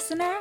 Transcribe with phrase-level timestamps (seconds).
[0.00, 0.38] listener.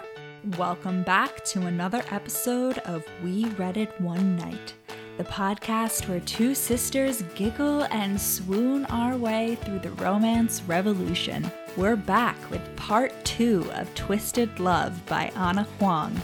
[0.57, 4.73] Welcome back to another episode of We Read It One Night,
[5.17, 11.51] the podcast where two sisters giggle and swoon our way through the romance revolution.
[11.75, 16.15] We're back with part two of Twisted Love by Ana Huang,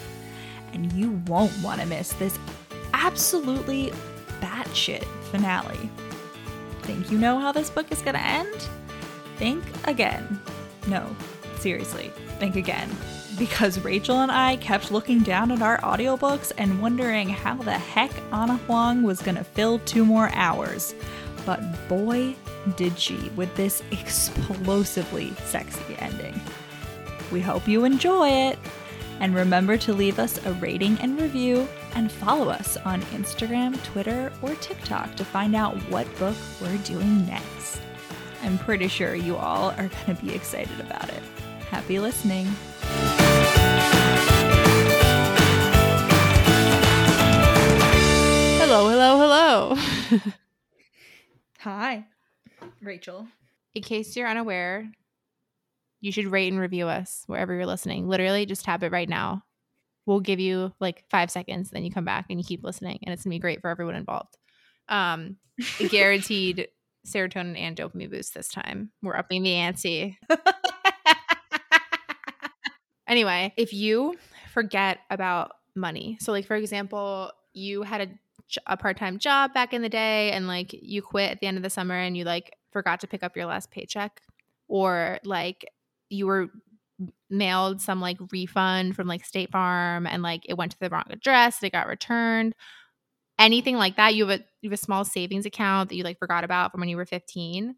[0.72, 2.40] and you won't want to miss this
[2.94, 3.92] absolutely
[4.40, 5.90] batshit finale.
[6.84, 8.70] Think you know how this book is going to end?
[9.36, 10.40] Think again.
[10.88, 11.14] No,
[11.60, 12.90] seriously, think again.
[13.38, 18.12] Because Rachel and I kept looking down at our audiobooks and wondering how the heck
[18.32, 20.96] Ana Huang was going to fill two more hours.
[21.46, 22.36] But boy,
[22.76, 26.40] did she with this explosively sexy ending.
[27.32, 28.60] We hope you enjoy it.
[29.22, 34.32] And remember to leave us a rating and review and follow us on Instagram, Twitter,
[34.42, 37.80] or TikTok to find out what book we're doing next.
[38.44, 41.24] I'm pretty sure you all are going to be excited about it.
[41.70, 42.48] Happy listening.
[48.68, 49.76] Hello, hello, hello.
[51.60, 52.06] Hi,
[52.82, 53.28] Rachel.
[53.74, 54.92] In case you're unaware,
[56.02, 58.08] you should rate and review us wherever you're listening.
[58.08, 59.44] Literally, just tap it right now.
[60.06, 63.14] We'll give you like five seconds, then you come back and you keep listening, and
[63.14, 64.38] it's gonna be great for everyone involved.
[64.90, 65.38] Um,
[65.90, 66.68] guaranteed
[67.08, 68.92] serotonin and dopamine boost this time.
[69.02, 70.18] We're upping the ante.
[73.08, 74.18] anyway, if you
[74.54, 78.08] forget about money, so like for example, you had a
[78.68, 81.64] a part-time job back in the day and like you quit at the end of
[81.64, 84.22] the summer and you like forgot to pick up your last paycheck
[84.68, 85.66] or like
[86.10, 86.50] you were
[87.30, 91.06] mailed some like refund from like State Farm and like it went to the wrong
[91.10, 92.56] address, it got returned.
[93.38, 96.20] Anything like that, you have a you have a small savings account that you like
[96.20, 97.76] forgot about from when you were 15.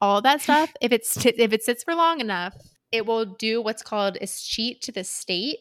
[0.00, 2.54] All that stuff, if it's if it sits for long enough,
[2.94, 5.58] it will do what's called escheat to the state,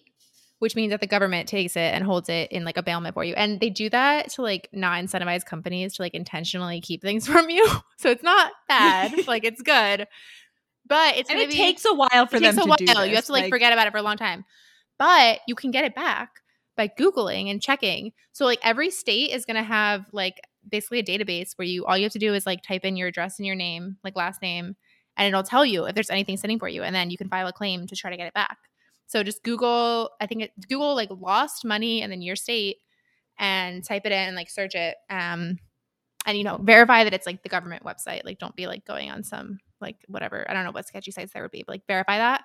[0.59, 3.23] which means that the government takes it and holds it in like a bailment for
[3.23, 3.33] you.
[3.33, 7.49] And they do that to like not incentivize companies to like intentionally keep things from
[7.49, 7.67] you.
[7.97, 10.07] So it's not bad, like it's good.
[10.85, 12.77] But it's And it be, takes a while for it them takes a to while.
[12.77, 13.09] do this.
[13.09, 14.45] You have to like, forget about it for a long time.
[14.99, 16.41] But you can get it back
[16.75, 18.11] by Googling and checking.
[18.31, 22.03] So like every state is gonna have like basically a database where you all you
[22.03, 24.75] have to do is like type in your address and your name, like last name,
[25.17, 26.83] and it'll tell you if there's anything sitting for you.
[26.83, 28.57] And then you can file a claim to try to get it back.
[29.07, 32.77] So just Google, I think it Google like lost money and then your state
[33.37, 34.95] and type it in and like search it.
[35.09, 35.57] Um
[36.25, 38.23] and you know, verify that it's like the government website.
[38.23, 40.49] Like don't be like going on some like whatever.
[40.49, 42.43] I don't know what sketchy sites there would be, but like verify that.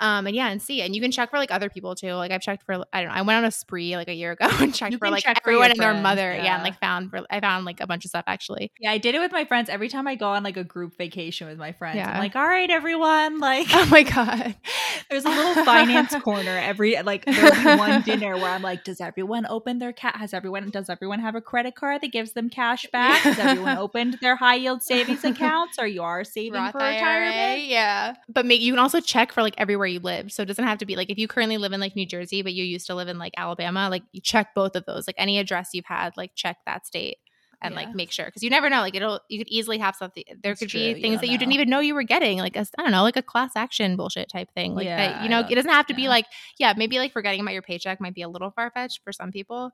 [0.00, 0.82] Um and yeah, and see.
[0.82, 2.12] And you can check for like other people too.
[2.14, 4.32] Like I've checked for I don't know, I went on a spree like a year
[4.32, 6.32] ago and checked You for like check everyone your and their mother.
[6.34, 6.44] Yeah.
[6.44, 6.54] yeah.
[6.56, 8.72] and like found for I found like a bunch of stuff actually.
[8.80, 9.68] Yeah, I did it with my friends.
[9.68, 12.10] Every time I go on like a group vacation with my friends, Yeah.
[12.10, 14.56] I'm like, all right, everyone, like Oh my god.
[15.10, 19.00] there's a little finance corner every like there'll be one dinner where I'm like, does
[19.00, 20.16] everyone open their cat?
[20.16, 23.20] Has everyone does everyone have a credit card that gives them cash back?
[23.22, 25.78] Has everyone opened their high yield savings accounts?
[25.78, 27.62] Or you are saving Roth for IRA, retirement?
[27.64, 28.14] yeah.
[28.28, 30.32] But make you can also check for like everywhere you live.
[30.32, 32.42] So it doesn't have to be like if you currently live in like New Jersey,
[32.42, 35.06] but you used to live in like Alabama, like you check both of those.
[35.06, 37.18] Like any address you've had, like check that state
[37.60, 37.80] and Yeah.
[37.80, 38.80] like make sure because you never know.
[38.80, 40.22] Like it'll you could easily have something.
[40.42, 42.38] There It's could true, be things don't that you didn't even know you were getting.
[42.38, 44.74] Like a, I don't know, like a class action bullshit type thing.
[44.74, 45.22] Like Yeah, that.
[45.24, 46.26] You know, it doesn't have to be like
[46.58, 49.32] yeah, maybe like forgetting about your paycheck might be a little far fetched for some
[49.32, 49.72] people.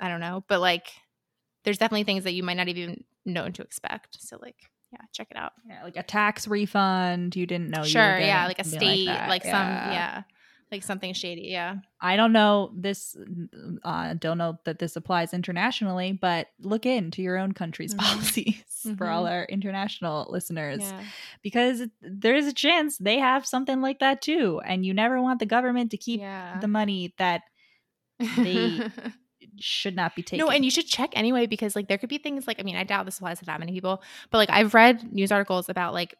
[0.00, 0.88] I don't know, but like
[1.64, 4.18] there's definitely things that you might not even know to expect.
[4.20, 4.56] So like
[4.94, 5.52] yeah, check it out.
[5.68, 7.82] Yeah, like a tax refund you didn't know.
[7.84, 9.50] sure yeah like a state like, that.
[9.50, 10.22] some yeah
[10.72, 13.16] like something shady yeah I don't know this.
[13.82, 17.98] Uh, don't know that this applies internationally, but look into your own country's Mhm.
[17.98, 18.64] policies
[18.98, 19.30] for all Mhm.
[19.32, 21.02] our international listeners, yeah
[21.42, 25.38] because there is a chance they have something like that too, and you never want
[25.38, 27.42] the government to keep yeah the money that
[28.18, 28.80] they
[29.60, 30.44] should not be taken.
[30.44, 32.76] no and you should check anyway because like there could be things like i mean
[32.76, 35.92] i doubt this applies to that many people but like i've read news articles about
[35.94, 36.14] like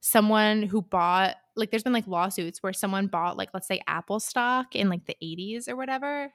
[0.00, 4.20] someone who bought like there's been like lawsuits where someone bought like let's say apple
[4.20, 6.32] stock in like the 80s or whatever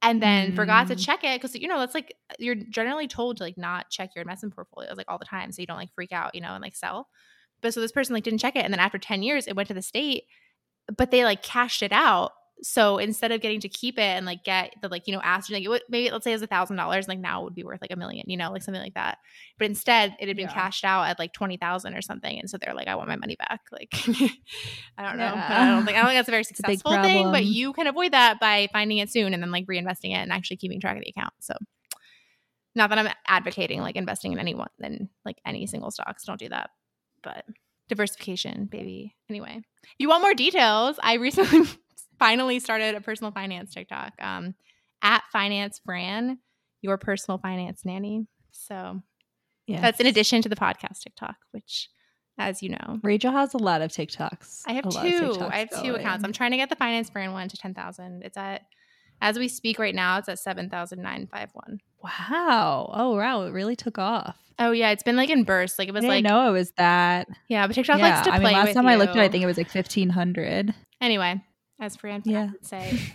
[0.00, 1.04] and then forgot to Mm.
[1.04, 4.22] check it because you know that's like you're generally told to like not check your
[4.22, 6.62] investment portfolios like all the time so you don't like freak out you know and
[6.62, 7.08] like sell
[7.60, 9.68] but so this person like didn't check it and then after 10 years it went
[9.68, 10.24] to the state
[10.96, 14.44] but they like cashed it out so instead of getting to keep it and like
[14.44, 16.46] get the like you know asked like it would, maybe let's say it was a
[16.46, 18.82] thousand dollars like now it would be worth like a million you know like something
[18.82, 19.18] like that.
[19.58, 20.54] But instead it had been Yeah.
[20.54, 23.36] cashed out at like 20,000 or something and so they're like I want my money
[23.36, 23.92] back like
[24.96, 25.46] I don't know Yeah.
[25.48, 27.88] I don't think I don't think that's a very a successful thing but you can
[27.88, 30.96] avoid that by finding it soon and then like reinvesting it and actually keeping track
[30.96, 31.54] of the account so.
[32.74, 36.48] Not that I'm advocating like investing in anyone in like any single stocks don't do
[36.50, 36.70] that
[37.22, 37.44] but
[37.88, 39.14] diversification baby.
[39.28, 40.98] Anyway if you want more details.
[41.02, 41.66] I recently
[42.18, 44.12] finally started a personal finance TikTok.
[44.20, 44.54] Um,
[45.02, 46.38] at Finance Fran,
[46.80, 48.26] your personal finance nanny.
[48.52, 49.00] So
[49.66, 49.80] Yeah.
[49.80, 51.88] that's in addition to the podcast TikTok, which,
[52.38, 54.62] as you know, Rachel has a lot of TikToks.
[54.66, 55.40] I have a lot of two.
[55.44, 56.24] I have two accounts.
[56.24, 58.22] I'm trying to get the Finance Fran one to ten thousand.
[58.24, 58.62] It's at
[59.20, 60.18] as we speak right now.
[60.18, 61.78] It's at seven thousand nine five one.
[62.02, 62.90] Wow.
[62.94, 64.36] Oh wow, it really took off.
[64.58, 65.78] Oh yeah, it's been like in bursts.
[65.78, 67.26] Like it I was didn't like know it was that.
[67.48, 69.22] yeah, but TikTok yeah, likes to I play mean, last time I looked at it,
[69.24, 70.74] I think it was like fifteen hundred.
[71.00, 71.42] Anyway,
[71.80, 72.50] as Fran Yeah.
[72.52, 72.98] would say,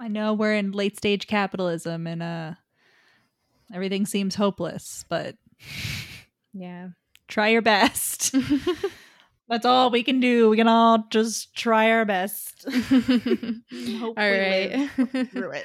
[0.00, 2.52] I know we're in late stage capitalism and uh
[3.72, 5.36] everything seems hopeless, but
[6.52, 6.88] yeah.
[7.28, 8.34] try your best.
[9.48, 10.48] That's all we can do.
[10.50, 12.64] We can all just try our best.
[12.66, 14.88] All right.
[15.30, 15.64] through it.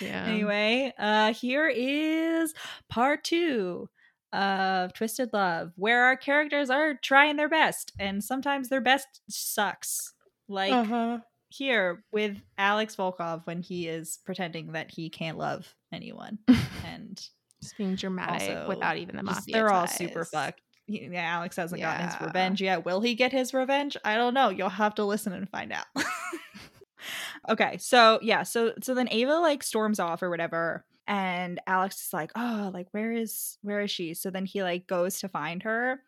[0.00, 0.24] yeah.
[0.26, 2.54] Anyway, uh here is
[2.88, 3.88] part 2
[4.32, 10.12] of Twisted Love, where our characters are trying their best and sometimes their best sucks.
[10.48, 11.18] Like Uh-huh.
[11.48, 16.38] here with Alex Volkov when he is pretending that he can't love anyone
[16.86, 17.16] and
[17.62, 19.52] Just being dramatic Also, without even the mafia.
[19.52, 20.60] they're all super fucked.
[20.86, 22.84] He- Yeah, Alex hasn't gotten his revenge yet.
[22.84, 23.96] Will he get his revenge?
[24.04, 24.48] I don't know.
[24.48, 25.86] You'll have to listen and find out.
[27.48, 32.12] okay, so yeah, so so then Ava like storms off or whatever, and Alex is
[32.14, 35.62] like, "Oh, like where is where is she?" So then he like goes to find
[35.62, 36.00] her,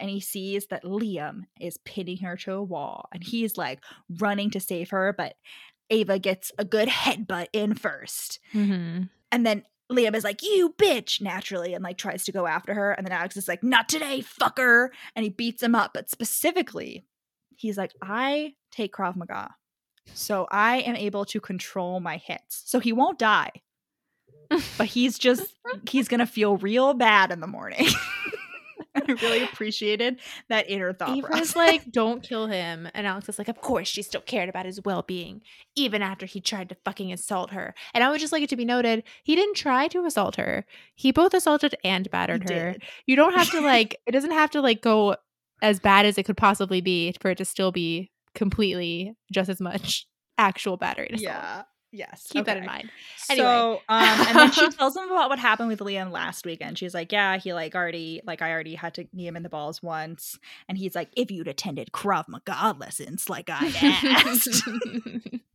[0.00, 3.84] and he sees that Liam is pinning her to a wall, and he's like
[4.18, 5.36] running to save her, but
[5.90, 8.40] Ava gets a good headbutt in first.
[8.52, 9.08] Mhm.
[9.30, 9.62] And then
[9.92, 12.92] Liam is like, you bitch, naturally, and like tries to go after her.
[12.92, 14.88] And then Alex is like, not today, fucker.
[15.14, 15.92] And he beats him up.
[15.94, 17.06] But specifically,
[17.56, 19.54] he's like, I take Krav Maga.
[20.12, 22.64] So I am able to control my hits.
[22.66, 23.50] So he won't die.
[24.76, 25.54] But he's just,
[25.88, 27.86] he's to feel real bad in the morning.
[28.94, 31.10] I really appreciated that inner thought.
[31.16, 31.56] Ava's process.
[31.56, 32.88] like, don't kill him.
[32.94, 35.42] And Alex is like, of course she still cared about his well being,
[35.76, 37.74] even after he tried to fucking assault her.
[37.94, 40.64] And I would just like it to be noted, he didn't try to assault her.
[40.94, 42.72] He both assaulted and He battered her.
[42.72, 42.82] did.
[43.06, 45.16] You don't have to like it doesn't have to like go
[45.62, 49.60] as bad as it could possibly be for it to still be completely just as
[49.60, 50.06] much
[50.38, 51.10] actual battery.
[51.14, 51.62] Yeah.
[51.90, 52.26] Yes.
[52.30, 52.72] Keep that in okay.
[52.72, 52.90] mind.
[53.16, 56.76] So, um, and then she tells him about what happened with Liam last weekend.
[56.78, 59.48] She's like, "Yeah, he like already, like I already had to knee him in the
[59.48, 60.38] balls once."
[60.68, 63.72] And he's like, "If you'd attended Krav Maga lessons, like I
[64.26, 64.62] asked."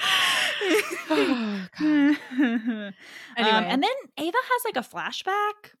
[1.12, 2.94] Oh, um,
[3.36, 3.66] Anyway.
[3.68, 5.72] and then Ava has like a flashback.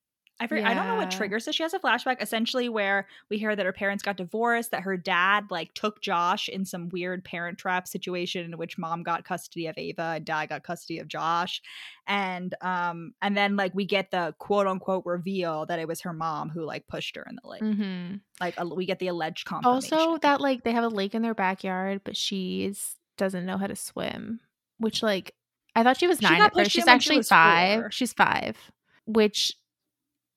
[0.42, 1.18] I, for, I don't know what Yeah.
[1.18, 1.54] triggers it.
[1.54, 4.96] She has a flashback essentially where we hear that her parents got divorced, that her
[4.96, 9.66] dad like took Josh in some weird parent trap situation in which mom got custody
[9.66, 11.60] of Ava and dad got custody of Josh.
[12.06, 16.12] And um and then like we get the quote unquote reveal that it was her
[16.14, 17.62] mom who like pushed her in the lake.
[17.62, 18.20] Mhm.
[18.40, 19.92] Like a, we get the alleged confirmation.
[19.98, 23.66] Also, that like they have a lake in their backyard, but she's doesn't know how
[23.66, 24.40] to swim.
[24.78, 25.34] Which like
[25.76, 26.70] I thought she was nine got at first.
[26.70, 27.80] She's when she actually five.
[27.82, 27.90] four.
[27.90, 28.56] She's five.
[29.04, 29.52] Which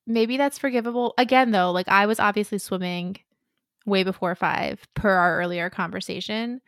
[0.07, 1.13] maybe that's forgivable.
[1.17, 3.17] Again, though, like I was obviously swimming
[3.85, 6.61] way before five per our earlier conversation.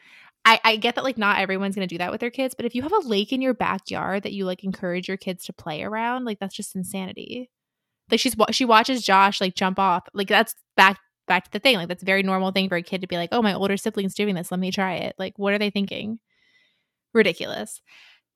[0.43, 2.75] I, I get that like not everyone's gonna do that with their kids, but if
[2.75, 5.81] you have a lake in your backyard that you like encourage your kids to play
[5.83, 7.49] around, like that's just insanity.
[8.11, 11.77] Like she's she watches Josh like jump off, like that's back back to the thing.
[11.77, 13.77] Like that's a very normal thing for a kid to be like, oh my older
[13.77, 15.15] sibling's doing this, let me try it.
[15.17, 16.19] Like what are they thinking?
[17.13, 17.81] Ridiculous.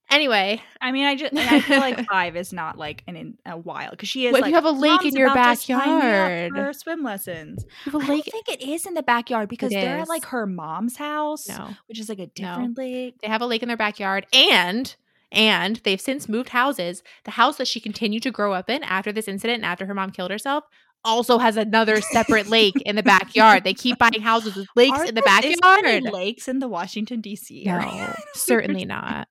[0.10, 3.58] Anyway, I mean, I just I feel like five is not like an in a
[3.58, 4.32] while because she is.
[4.32, 6.52] What if like, you have a lake in your about to sign me up backyard?"
[6.56, 7.66] for swim lessons.
[7.86, 10.02] you have I don't think it is in the backyard because they're is.
[10.04, 13.16] at like her mom's house, No, which is like a different lake.
[13.22, 14.96] they have a lake in their backyard, and
[15.32, 17.04] and they've since moved houses.
[17.26, 19.94] The house that she continued to grow up in after this incident and after her
[19.94, 20.64] mom killed herself
[21.06, 23.64] also has another separate lake in the backyard.
[23.64, 26.14] They keep buying houses with lakes Are in the there- is there any backyard.
[26.14, 27.64] lakes in the Washington D.C.
[27.66, 29.28] No, certainly not.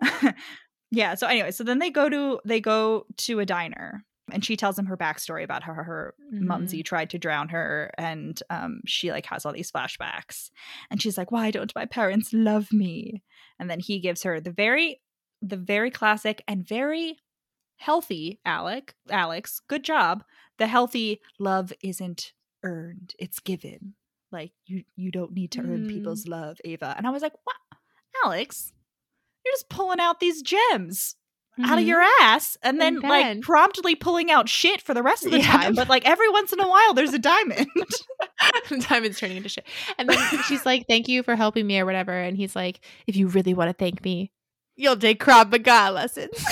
[0.90, 1.14] yeah.
[1.14, 4.78] So anyway, so then they go to they go to a diner, and she tells
[4.78, 6.46] him her backstory about how her, Mm-hmm.
[6.46, 10.50] mumsy tried to drown her, and um, she like has all these flashbacks,
[10.90, 13.22] and she's like, "Why don't my parents love me?"
[13.58, 15.00] And then he gives her the very,
[15.42, 17.18] the very classic and very
[17.78, 19.60] healthy Alec Alex.
[19.68, 20.22] Good job.
[20.58, 23.94] The healthy love isn't earned; it's given.
[24.30, 25.88] Like you, you don't need to earn Mm.
[25.88, 26.94] people's love, Ava.
[26.96, 27.56] And I was like, "What,
[28.24, 28.72] Alex?
[29.44, 31.16] You're just pulling out these gems."
[31.64, 32.24] out of your mm-hmm.
[32.24, 35.52] ass and then And like promptly pulling out shit for the rest of the Yeah.
[35.52, 35.74] time.
[35.74, 37.66] But like every once in a while, there's a diamond.
[38.88, 39.66] Diamond's turning into shit.
[39.98, 42.12] And then she's like, "Thank you for helping me" or whatever.
[42.12, 44.32] And he's like, "If you really want to thank me,
[44.76, 46.42] you'll take Krav Maga lessons."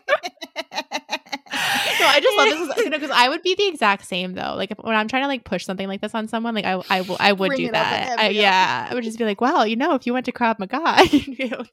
[2.06, 4.54] no, I just love this because you know, I would be the exact same though.
[4.56, 6.82] Like if, when I'm trying to like push something like this on someone, like I
[6.90, 8.18] I, I would Bring do that.
[8.18, 10.58] I, yeah, I would just be like, well, you know, if you went to Krav
[10.58, 11.64] Maga, you know,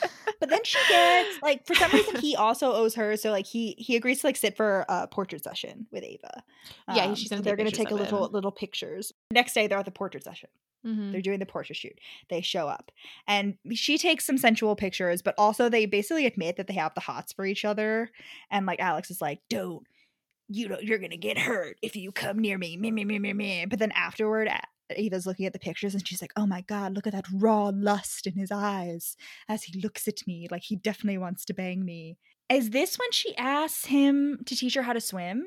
[0.40, 3.74] but then she gets like for some reason he also owes her so like he
[3.78, 6.42] he agrees to like sit for a portrait session with ava.
[6.94, 8.32] Yeah, she's gonna so they're take gonna take a little him.
[8.32, 9.12] little pictures.
[9.30, 10.48] Next day they're at the portrait session.
[10.86, 11.10] Mhm.
[11.10, 11.98] they're doing the portrait shoot.
[12.30, 12.92] They show up.
[13.26, 17.00] And she takes some sensual pictures but also they basically admit that they have the
[17.00, 18.10] hots for each other.
[18.50, 19.84] And like alex is like don't.
[20.50, 22.76] You know you're gonna get hurt if you come near me.
[22.76, 24.48] Me me me me me but then afterward
[24.90, 27.26] A- ava's looking at the pictures and she's like oh my god look at that
[27.32, 29.16] raw lust in his eyes
[29.48, 32.16] as he looks at me like he definitely wants to bang me
[32.50, 35.46] is this when she asks him to teach her how to swim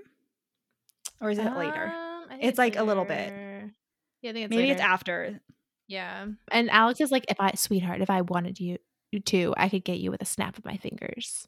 [1.20, 3.32] or is it later Um, I think It's, like, a little bit.
[4.22, 5.40] Yeah, I think it's maybe it's after
[5.88, 8.78] Yeah, and Alex is like, if I, sweetheart, if I wanted you
[9.12, 11.46] you to, I could get you with a snap of my fingers.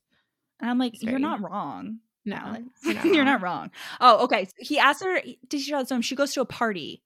[0.59, 2.65] and i'm like It's you're not wrong No, Alex.
[2.83, 3.71] you're not You're not wrong.
[4.01, 4.45] Oh, okay.
[4.45, 6.01] So he asks her to teach her how to swim.
[6.01, 7.01] She goes to a party,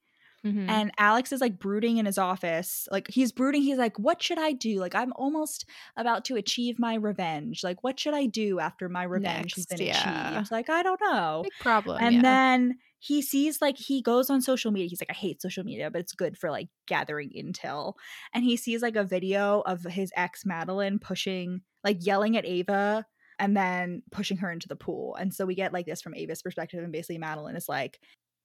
[0.48, 0.70] Mhm.
[0.70, 2.88] and Alex is like brooding in his office.
[2.92, 3.62] Like he's brooding.
[3.62, 4.80] He's like, "What should I do?
[4.80, 7.64] Like I'm almost about to achieve my revenge.
[7.64, 10.32] Like what should I do after my revenge has been yeah.
[10.34, 10.52] achieved?
[10.52, 11.98] Like I don't know." big problem.
[12.02, 12.22] And yeah.
[12.22, 14.90] then he sees like he goes on social media.
[14.90, 17.94] He's like, I hate social media, but it's good for like gathering intel.
[18.34, 23.06] And he sees like a video of his ex Madeline pushing, like yelling at Ava
[23.40, 25.16] and then pushing her into the pool.
[25.16, 26.84] And so we get like this from Ava's perspective.
[26.84, 28.00] And basically, Madeline is like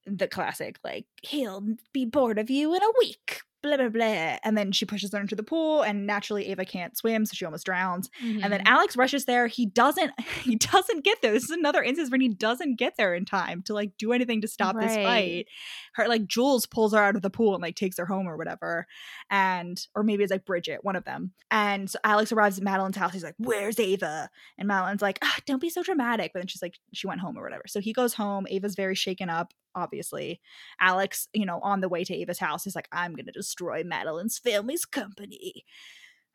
[0.05, 3.41] the classic, like, he'll be bored of you in a week.
[3.61, 4.37] Blah blah blah.
[4.43, 7.45] And then she pushes her into the pool, and naturally Ava can't swim, so she
[7.45, 8.09] almost drowns.
[8.21, 8.65] And then Mhm.
[8.67, 9.47] Alex rushes there.
[9.47, 10.11] He doesn't
[10.43, 11.31] he doesn't get there.
[11.31, 14.41] This is another instance when he doesn't get there in time to like do anything
[14.41, 15.45] to stop this fight.
[15.93, 18.35] Her like Jules pulls her out of the pool and like takes her home or
[18.35, 18.85] whatever.
[19.29, 21.31] And or maybe it's like Bridget, one of them.
[21.49, 23.13] And so Alex arrives at Madeline's house.
[23.13, 24.29] He's like, Where's Ava?
[24.57, 26.31] And Madeline's like, ah, don't be so dramatic.
[26.33, 27.63] But then she's like, she went home or whatever.
[27.67, 28.45] So he goes home.
[28.49, 30.41] Ava's very shaken up, obviously.
[30.79, 34.37] Alex, you know, on the way to Ava's house is like, I'm gonna destroy Madeline's
[34.37, 35.65] family's company.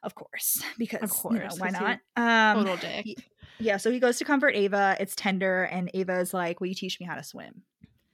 [0.03, 1.99] Of course, because you know, course, why not?
[2.17, 3.05] Um, total dick.
[3.05, 3.17] he-
[3.61, 4.97] yeah, so he goes to comfort Ava.
[5.01, 7.63] It's tender, and Ava's like, "Will you teach me how to swim?"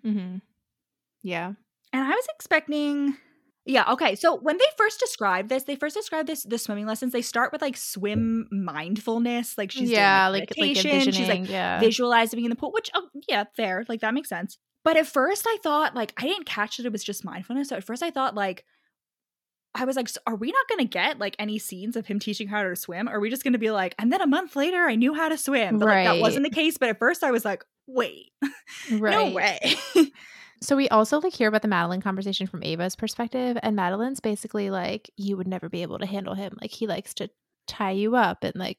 [0.05, 0.37] Mm-hmm.
[1.23, 1.53] Yeah.
[1.93, 3.17] And I was expecting,
[3.67, 4.15] yeah, okay.
[4.15, 7.13] So when they first describe this, they first describe this the swimming lessons.
[7.13, 11.13] They start with like swim mindfulness, like she's yeah, doing, like like, like meditation.
[11.13, 11.81] she's like yeah.
[11.81, 14.59] visualizing being in the pool, which oh yeah, fair, like that makes sense.
[14.85, 17.69] But at first, I thought like I didn't catch that it was just mindfulness.
[17.69, 18.65] So at first, I thought like.
[19.77, 22.21] I was like, "So are we not going to get like any scenes of him
[22.21, 23.09] teaching her how to swim?
[23.09, 25.15] Or are we just going to be like, and then a month later, I knew
[25.15, 25.81] how to swim?
[25.81, 26.79] But like, that wasn't the case.
[26.79, 28.31] But at first, I was like, wait,
[28.93, 29.01] right.
[29.01, 29.75] no way.
[30.65, 34.71] So we also like hear about the Madeline conversation from Ava's perspective, and Madeline's basically
[34.71, 36.57] like, you would never be able to handle him.
[36.59, 37.29] Like he likes to
[37.67, 38.79] tie you up and like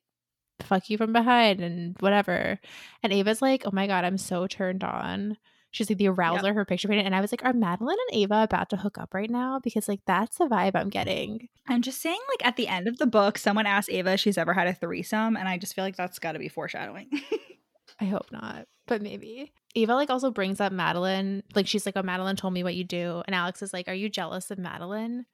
[0.62, 2.60] fuck you from behind and whatever.
[3.04, 5.38] And Ava's like, oh my god, I'm so turned on.
[5.76, 8.18] She's like the arouser, of her picture painted, and I was like, are Madeline and
[8.22, 9.60] Ava about to hook up right now?
[9.62, 11.50] Because like that's the vibe I'm getting.
[11.68, 14.38] I'm just saying, like at the end of the book, someone asked Ava if she's
[14.38, 17.10] ever had a threesome, and I just feel like that's got to be foreshadowing.
[18.00, 19.52] I hope not, but maybe.
[19.76, 21.44] Ava like also brings up Madeline.
[21.56, 23.94] Like she's like, "Oh, Madeline told me what you do," and Alex is like, "Are
[23.94, 25.26] you jealous of Madeline?"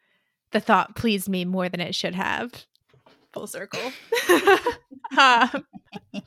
[0.53, 2.65] The thought pleased me more than it should have.
[3.33, 3.91] Full circle.
[5.17, 5.65] Um,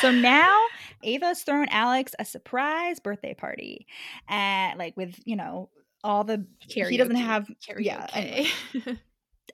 [0.00, 0.60] so now
[1.02, 3.86] Ava's thrown Alex a surprise birthday party,
[4.28, 5.70] and like with you know
[6.02, 7.20] all the he doesn't karaoke.
[7.20, 8.48] have yeah anyway.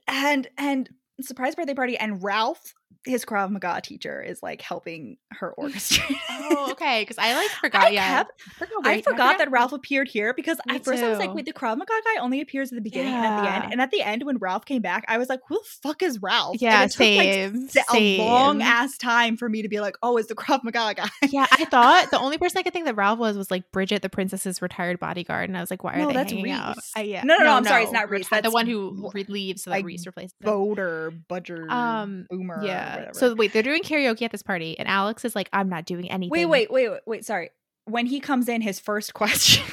[0.07, 0.89] And and
[1.21, 2.73] surprise birthday party, and Ralph,
[3.03, 6.15] his Krav Maga teacher, is like helping her orchestrate.
[6.29, 7.01] oh, okay.
[7.01, 7.85] Because I like forgot.
[7.87, 11.09] I yeah, kept- forgot, I forgot that Ralph appeared here because Me at first I
[11.09, 11.35] was like, too.
[11.35, 13.71] wait, the Krav Maga guy only appears at the beginning and at the end.
[13.73, 16.21] And at the end, when Ralph came back, I was like, who the fuck is
[16.21, 16.57] Ralph?
[16.61, 19.97] Yeah, and it took, like, same, a long ass time for me to be like,
[20.03, 21.09] oh, it's the Krav Maga guy.
[21.29, 24.01] Yeah, I thought the only person I could think that Ralph was was like Bridget,
[24.01, 26.75] the princess's retired bodyguard, and I was like, why are No, they that's hanging out?
[26.77, 26.91] Rhys.
[26.97, 29.63] Uh, yeah, No, no, no, I'm sorry, it's not Rhys, reti- the one who leaves
[29.63, 30.33] so that like Rhys replaces.
[30.43, 32.61] Boater, Budger, Um, Boomer.
[32.61, 33.11] or Yeah.
[33.13, 36.09] So wait, they're doing karaoke at this party, and Alex is like, "I'm not doing
[36.09, 37.49] anything." wait, wait, wait, wait, wait, sorry.
[37.85, 39.63] When he comes in, his first question,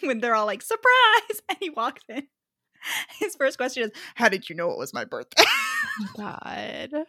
[0.00, 2.26] when they're all like, surprise, and he walks in,
[3.18, 5.42] his first question is, how did you know it was my birthday?
[5.44, 7.04] Oh God.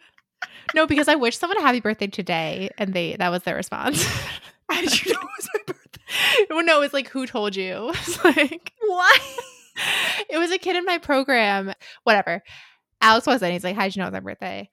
[0.74, 4.02] No, because I wish someone a happy birthday today, and they that was their response.
[4.70, 6.46] how did you know it was my birthday?
[6.50, 7.90] well, no, it's like who told you?
[7.90, 9.20] It's like What?
[10.30, 11.72] it was a kid in my program.
[12.04, 12.42] Whatever.
[13.00, 13.52] Alex wasn't.
[13.52, 14.70] He's like, "How did you know it was my birthday?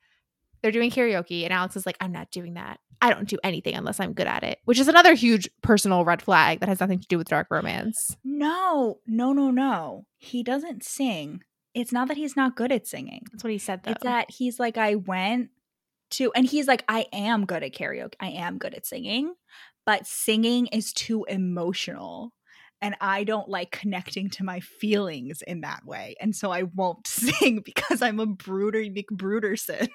[0.66, 2.80] They're doing karaoke, and Alex is like, I'm not doing that.
[3.00, 6.24] I don't do anything unless I'm good at it, which is another huge personal red
[6.24, 8.18] flag that has nothing to do with dark romance.
[8.24, 10.08] No, no, no, no.
[10.18, 11.42] He doesn't sing.
[11.76, 13.28] It's not that he's not good at singing.
[13.32, 13.92] That's what he said, though.
[13.92, 15.52] It's that he's like, I went
[16.14, 18.16] to, and he's like, I am good at karaoke.
[18.20, 19.36] I am good at singing,
[19.86, 22.34] but singing is too emotional.
[22.82, 26.16] And I don't like connecting to my feelings in that way.
[26.20, 29.90] And so I won't sing because I'm a brooder McBruderson.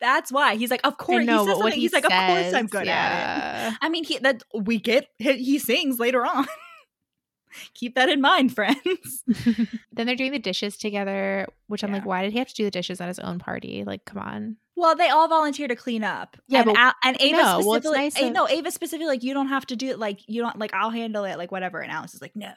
[0.00, 1.24] That's why he's like, of course.
[1.24, 3.78] know, he says but what he he's like, of course I'm good at it.
[3.80, 6.46] I mean, he that we get he, he sings later on.
[7.74, 9.24] Keep that in mind, friends.
[9.92, 12.64] then they're doing the dishes together, which I'm like, why did he have to do
[12.64, 13.82] the dishes at his own party?
[13.84, 14.56] Like, come on.
[14.76, 16.36] Well, they all volunteer to clean up.
[16.46, 19.08] Yeah, and, but- Al- and Ava no, well, specifically, nice eh, of- no, Ava specifically,
[19.08, 19.98] like you don't have to do it.
[19.98, 21.38] Like you don't like I'll handle it.
[21.38, 21.80] Like whatever.
[21.80, 22.52] And Alice is like, no,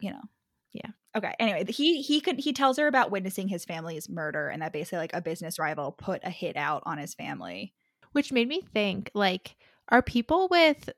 [0.00, 0.20] you know.
[0.72, 0.90] Yeah.
[1.16, 1.34] Okay.
[1.38, 4.98] Anyway, he he could he tells her about witnessing his family's murder and that basically
[4.98, 7.72] like a business rival put a hit out on his family.
[8.12, 9.56] Which made me think, like,
[9.88, 10.90] are people with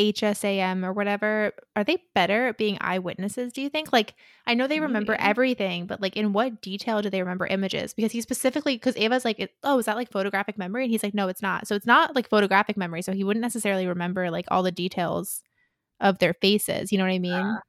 [0.00, 3.92] HSAM or whatever, are they better at being eyewitnesses, do you think?
[3.92, 4.14] Like,
[4.46, 5.22] I know they remember Maybe.
[5.22, 7.94] everything, but like, in what detail do they remember images?
[7.94, 10.84] Because he specifically, because Ava's like, oh, is that like photographic memory?
[10.84, 11.68] And he's like, no, it's not.
[11.68, 13.02] So it's not like photographic memory.
[13.02, 15.42] So he wouldn't necessarily remember like all the details
[16.00, 16.90] of their faces.
[16.90, 17.46] You know what I mean?
[17.46, 17.60] Uh,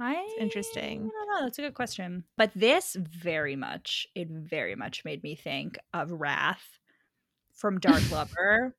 [0.00, 1.10] I interesting.
[1.10, 1.44] I don't know.
[1.44, 2.24] That's a good question.
[2.36, 6.79] But this very much, it very much made me think of Wrath
[7.60, 8.74] from Dark Lover,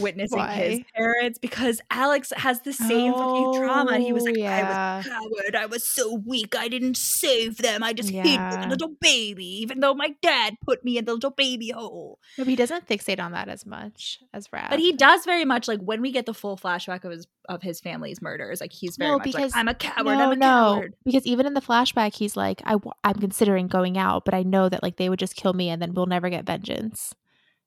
[0.00, 3.98] witnessing his parents because Alex has the same fucking trauma.
[3.98, 4.94] He was Oh, like, yeah.
[4.94, 5.56] I was a coward.
[5.56, 6.56] I was so weak.
[6.56, 7.82] I didn't save them.
[7.82, 8.66] I just hid like Yeah.
[8.66, 12.18] a little baby, even though my dad put me in the little baby hole.
[12.38, 14.70] No, but he doesn't fixate on that as much as Wrath.
[14.70, 17.60] But he does very much like when we get the full flashback of his of
[17.60, 18.62] his family's murders.
[18.62, 20.04] Like he's very No, much because- like, I'm a coward.
[20.06, 20.94] no, I'm a no, coward.
[21.04, 24.42] because even in the flashback, he's like, I, w- I'm considering going out, but I
[24.44, 27.14] know that like they would just kill me, and then we'll never get vengeance.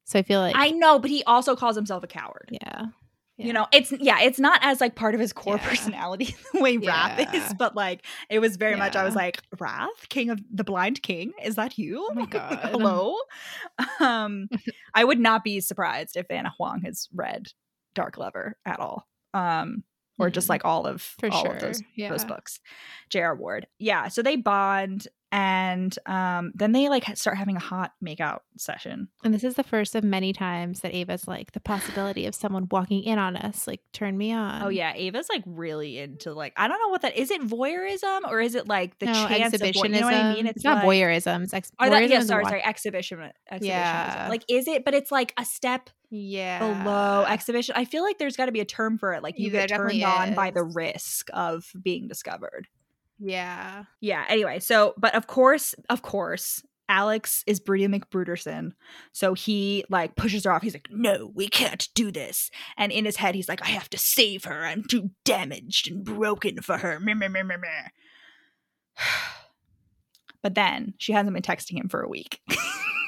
[0.07, 2.49] So I feel like, I know, but he also calls himself a coward.
[2.51, 2.85] yeah,
[3.37, 5.67] You know, it's yeah, it's not as like part of his core Yeah.
[5.69, 10.07] personality the way Wrath is, but like it was very much I was like, Wrath,
[10.09, 12.07] King of the Blind King, is that you?
[12.09, 12.57] Oh my God.
[12.71, 13.15] Hello.
[13.99, 14.47] Um
[14.93, 17.47] I would not be surprised if Ana Huang has read
[17.93, 19.07] Dark Lover at all.
[19.33, 19.83] Um
[20.19, 20.51] or just Mhm.
[20.51, 21.53] like all of for all sure.
[21.53, 22.09] of those yeah.
[22.09, 22.59] those books.
[23.09, 23.35] J.R.
[23.35, 23.67] Ward.
[23.77, 29.09] Yeah, so they bond and um then they like start having a hot makeout session.
[29.23, 32.67] And this is the first of many times that Ava's like the possibility of someone
[32.71, 34.63] walking in on us, like turn me on.
[34.63, 37.31] Oh yeah, Ava's like really into like I don't know what that is.
[37.31, 39.93] It voyeurism or is it like the no, chance of exhibitionism.
[39.93, 40.47] you know what I mean?
[40.47, 41.43] It's, not like, voyeurism.
[41.43, 43.19] It's ex- Or that, voyeurism yeah, sorry, sorry, exhibition,
[43.51, 43.67] exhibitionism.
[43.67, 44.27] Yeah.
[44.29, 44.85] Like, is it?
[44.85, 46.59] But it's like a step Yeah.
[46.83, 47.75] below exhibition.
[47.77, 49.23] I feel like there's got to be a term for it.
[49.23, 52.67] Like you There get turned on by the risk of being discovered.
[53.19, 53.85] Yeah.
[54.01, 54.25] Yeah.
[54.29, 58.71] Anyway, so but of course, of course, Alex is Bria McBruderson.
[59.11, 60.61] So he like pushes her off.
[60.61, 62.49] He's like, no, we can't do this.
[62.77, 64.65] And in his head, he's like, I have to save her.
[64.65, 66.99] I'm too damaged and broken for her.
[70.43, 72.39] But then she hasn't been texting him for a week.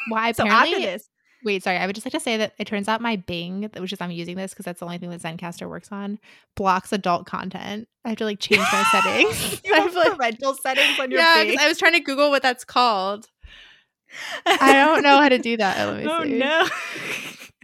[0.09, 1.08] Why so after this,
[1.45, 1.77] Wait, sorry.
[1.77, 4.11] I would just like to say that it turns out my Bing, which is I'm
[4.11, 6.19] using this because that's the only thing that Zencastr works on,
[6.55, 7.87] blocks adult content.
[8.03, 9.61] I have to like change my settings.
[9.65, 12.41] you I have like- parental settings on your yeah, I was trying to Google what
[12.41, 13.27] that's called.
[14.45, 15.87] I don't know how to do that.
[15.87, 16.37] Let me oh see.
[16.39, 16.67] no.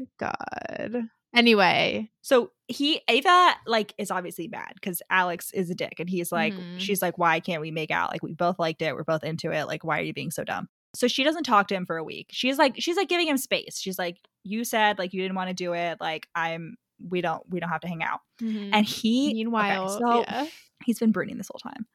[0.19, 1.09] God.
[1.35, 6.31] Anyway, So he Ava like is obviously mad because Alex is a dick and he's
[6.31, 6.79] like Mhm.
[6.79, 9.51] she's like why can't we make out like we both liked it we're both into
[9.51, 11.97] it like why are you being so dumb so she doesn't talk to him for
[11.97, 12.29] a week.
[12.31, 13.79] She's like she's like giving him space.
[13.79, 15.99] She's like you said like you didn't want to do it.
[15.99, 16.77] Like I'm
[17.09, 18.21] we don't we don't have to hang out.
[18.41, 18.73] Mm-hmm.
[18.73, 20.47] And he okay, meanwhile, so yeah.
[20.85, 21.85] he's been brooding this whole time.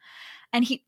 [0.52, 0.84] And he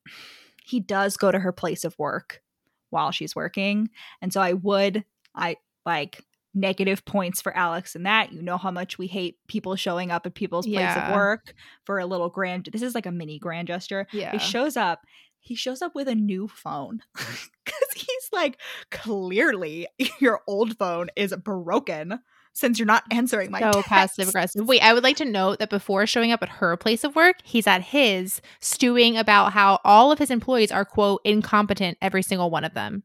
[0.64, 2.42] he does go to her place of work
[2.90, 3.90] while she's working.
[4.20, 6.22] And so i would i like
[6.54, 8.32] negative points for alex in that.
[8.32, 11.98] You know how much we hate people showing up at people's place of work for
[11.98, 14.06] a little grand this is like a mini grand gesture.
[14.12, 14.32] Yeah.
[14.32, 15.00] he shows up
[15.42, 18.58] he shows up with a new phone because he's like
[18.90, 19.86] clearly
[20.20, 22.20] your old phone is broken
[22.54, 24.66] since you're not answering my so passive aggressive.
[24.66, 27.36] Wait, I would like to note that before showing up at her place of work,
[27.42, 32.50] he's at his stewing about how all of his employees are quote incompetent, every single
[32.50, 33.02] one of them.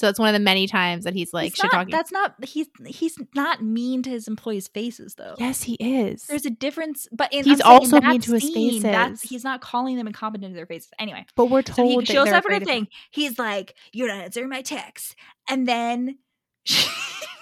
[0.00, 1.90] So that's one of the many times that he's like He's shit not- talking.
[1.92, 5.34] That's not he's he's not mean to his employees' faces though.
[5.38, 6.24] Yes, he is.
[6.26, 9.20] There's a difference, but in, He's I'm also mean to his scene, faces.
[9.22, 10.90] he's not calling them incompetent to their faces.
[10.98, 12.88] Anyway, but we're so told he that shows up her afraid thing.
[13.10, 15.14] He's like, "You're not answering my text,"
[15.48, 16.18] and then
[16.64, 16.88] she,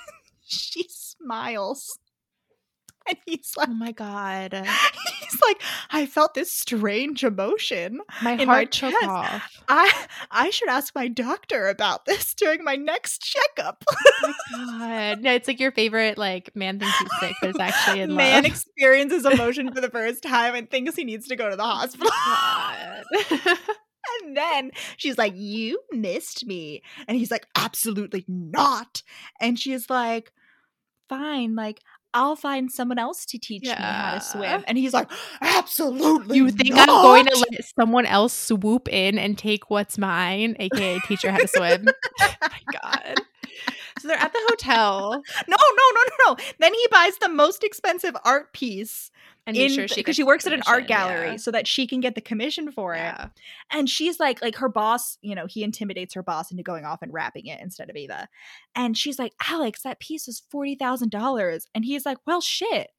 [0.46, 1.98] she smiles,
[3.10, 4.52] and he's like, Oh my god,
[5.20, 8.00] he's like, "I felt this strange emotion.
[8.22, 9.04] my in my heart took chest.
[9.06, 9.64] off.
[9.68, 13.84] I I should ask my doctor about this during my next checkup."
[14.22, 17.60] Oh my god, no, it's like your favorite like man thinks he's sick, but it's
[17.60, 18.44] actually in Man love.
[18.44, 22.10] experiences emotion for the first time and thinks he needs to go to the hospital.
[24.24, 26.82] And then she's like, You missed me.
[27.06, 29.02] And he's like, Absolutely not.
[29.40, 30.32] And she's like,
[31.08, 31.80] fine, like
[32.14, 34.64] I'll find someone else to teach me how to swim.
[34.66, 36.38] And he's like, absolutely.
[36.38, 40.98] You think I'm going to let someone else swoop in and take what's mine, aka
[41.00, 41.86] teach her how to swim?
[42.20, 43.20] oh my god.
[44.00, 46.36] So they're at the hotel No, no, no, no, no.
[46.58, 49.10] Then he buys the most expensive art piece
[49.48, 51.36] and in sure because she she, works at an art gallery yeah.
[51.36, 52.98] so that she can get the commission for it.
[52.98, 53.28] Yeah.
[53.70, 57.00] And she's like, like her boss, you know, he intimidates her boss into going off
[57.00, 58.28] and wrapping it instead of Eva.
[58.74, 61.66] And she's like, Alex, that piece was forty thousand dollars.
[61.74, 62.90] And he's like, Well, shit.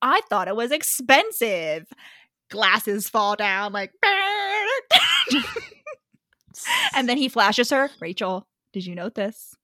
[0.00, 1.86] I thought it was expensive.
[2.50, 3.92] Glasses fall down like
[6.94, 7.90] and then he flashes her.
[8.00, 9.56] Rachel, did you note this?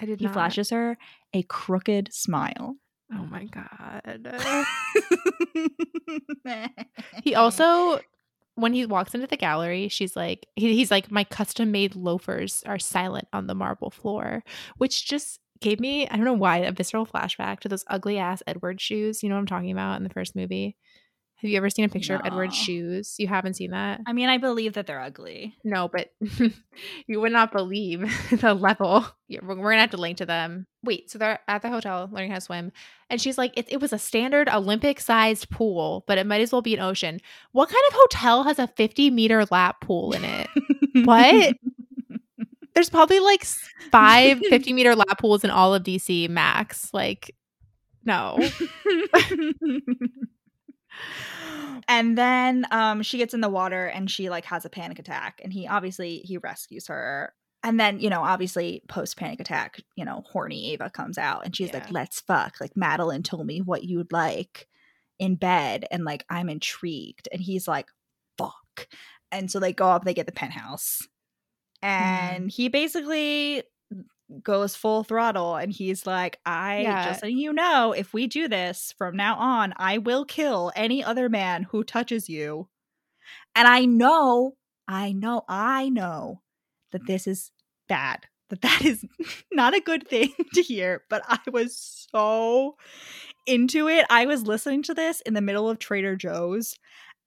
[0.00, 0.32] I did He not.
[0.34, 0.96] flashes her
[1.34, 2.76] a crooked smile.
[3.12, 4.64] Oh my god.
[7.22, 8.00] He also,
[8.54, 12.62] when he walks into the gallery, she's like, he, he's like, my custom made loafers
[12.66, 14.42] are silent on the marble floor,
[14.78, 18.42] which just gave me, I don't know why, a visceral flashback to those ugly ass
[18.46, 19.22] Edward shoes.
[19.22, 20.76] You know what I'm talking about in the first movie?
[21.40, 23.14] Have you ever seen a picture of Edward's shoes?
[23.16, 24.00] You haven't seen that?
[24.08, 25.54] I mean, I believe that they're ugly.
[25.62, 26.12] No, but
[27.06, 28.00] you would not believe
[28.40, 29.06] the level.
[29.28, 30.66] Yeah, we're, we're gonna have to link to them.
[30.82, 32.72] Wait, so they're at the hotel learning how to swim,
[33.08, 36.60] and she's like, it, "It was a standard Olympic-sized pool, but it might as well
[36.60, 37.20] be an ocean.
[37.52, 40.48] What kind of hotel has a 50-meter lap pool in it?
[41.04, 41.54] What?
[42.74, 43.44] There's probably like
[43.92, 46.92] five 50-meter lap pools in all of DC max.
[46.92, 47.34] Like,
[48.04, 48.38] no.
[51.88, 55.40] And then um she gets in the water and she like has a panic attack
[55.42, 57.32] and he obviously he rescues her.
[57.64, 61.54] And then you know obviously post panic attack you know horny ava comes out and
[61.56, 61.78] she's Yeah.
[61.78, 62.56] like let's fuck.
[62.60, 64.68] Like madeline told me what you'd like
[65.18, 67.28] in bed and like i'm intrigued.
[67.32, 67.88] And he's like
[68.36, 68.88] fuck.
[69.32, 71.00] And so they go up they get the penthouse.
[71.82, 73.62] And he basically
[74.42, 77.04] goes full throttle and he's like i Yeah.
[77.04, 81.02] just letting you know if we do this from now on i will kill any
[81.02, 82.68] other man who touches you
[83.56, 84.54] and i know
[84.86, 86.42] i know i know
[86.92, 87.50] that this is
[87.88, 89.04] bad that that is
[89.52, 92.76] not a good thing to hear but i was so
[93.46, 96.76] into it i was listening to this in the middle of trader joe's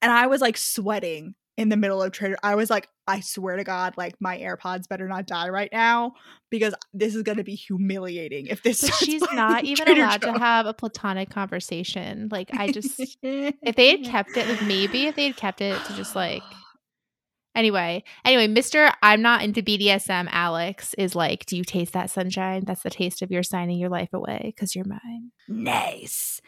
[0.01, 3.55] and i was like sweating in the middle of trader i was like i swear
[3.55, 6.13] to god like my airpods better not die right now
[6.49, 10.33] because this is going to be humiliating if this she's not even Trader allowed to
[10.33, 12.29] have a platonic conversation.
[12.31, 15.83] Like, I just if they had kept it like maybe if they had kept it
[15.85, 16.43] to just like
[17.55, 22.63] anyway anyway mr i'm not into bdsm alex is like do you taste that sunshine?
[22.65, 25.31] That's the taste of your signing your life away because you're mine.
[25.49, 26.39] Nice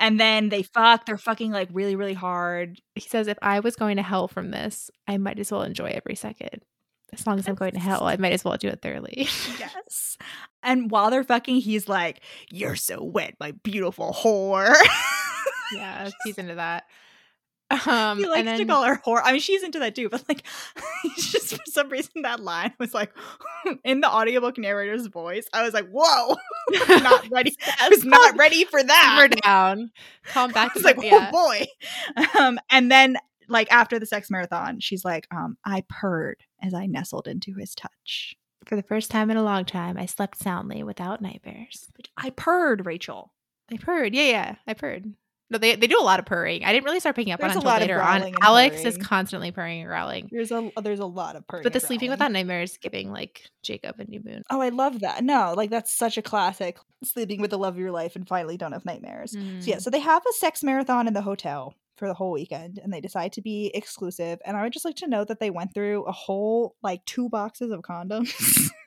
[0.00, 2.80] and then they fuck they're fucking like really really hard.
[2.94, 5.90] He says if i was going to hell from this i might as well enjoy
[5.94, 6.62] every second.
[7.12, 9.28] As long as i'm going to hell i might as well do it thoroughly.
[9.58, 10.16] Yes.
[10.62, 14.74] And while they're fucking he's like you're so wet my beautiful whore.
[15.74, 16.84] Yeah he's into that
[17.86, 19.20] um he likes then, to call her whore.
[19.22, 20.42] I mean, she's into that too, but like,
[21.16, 23.12] just for some reason that line was like
[23.84, 25.46] in the audiobook narrator's voice.
[25.52, 26.36] I was like, "Whoa,
[26.88, 27.54] not ready!
[27.80, 29.90] I was not ready for that." simmer down
[30.24, 31.30] calm I back was like, "Oh yeah.
[31.30, 31.66] boy!"
[32.38, 33.16] Um, and then,
[33.48, 37.74] like after the sex marathon, she's like, um, "I purred as I nestled into his
[37.74, 42.30] touch." for the first time in a long time i slept soundly without nightmares I
[42.30, 43.32] purred, Rachel.
[43.70, 44.14] I purred.
[44.14, 44.54] Yeah, yeah.
[44.66, 45.14] I purred.
[45.52, 46.64] No, they, they do a lot of purring.
[46.64, 48.34] I didn't really start picking up There's on it until later on.
[48.40, 50.30] Alex is constantly purring and growling.
[50.32, 51.62] There's a there's a lot of purring.
[51.62, 54.42] But the sleeping without nightmares giving like Jacob and New Moon.
[54.50, 55.22] Oh, I love that.
[55.22, 56.78] No, like that's such a classic.
[57.04, 59.32] Sleeping with the love of your life and finally don't have nightmares.
[59.32, 59.82] So yeah, Mm.
[59.82, 63.00] so they have a sex marathon in the hotel for the whole weekend and they
[63.02, 64.38] decide to be exclusive.
[64.46, 67.28] And I would just like to note that they went through a whole like two
[67.28, 68.32] boxes of condoms.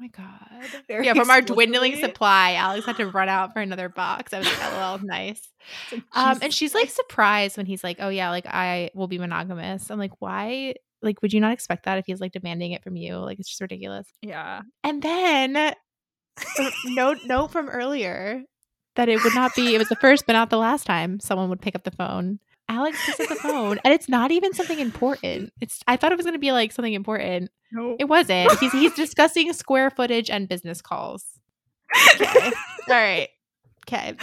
[0.00, 0.82] Oh my god.
[0.88, 4.32] Very yeah, from our dwindling supply, Alex had to run out for another box.
[4.32, 5.42] I was like, LOL, nice.
[5.92, 9.08] It's like, Um, and she's like surprised when he's like, "Oh yeah, like I will
[9.08, 10.74] be monogamous." I'm like, "Why?
[11.02, 13.18] Like, would you not expect that if he's like demanding it from you?
[13.18, 14.62] Like, it's just ridiculous." yeah.
[14.82, 15.74] And then uh,
[16.86, 18.42] note note from earlier
[18.96, 21.50] that it would not be it was the first but not the last time someone
[21.50, 22.38] would pick up the phone.
[22.70, 25.52] Alex picks up the phone and it's not even something important.
[25.60, 27.50] It's I thought it was gonna be like something important.
[27.72, 27.96] No.
[27.98, 28.52] It wasn't.
[28.60, 31.26] He's he's discussing square footage and business calls.
[32.14, 32.52] Okay.
[32.88, 33.28] All right.
[33.88, 34.08] Okay.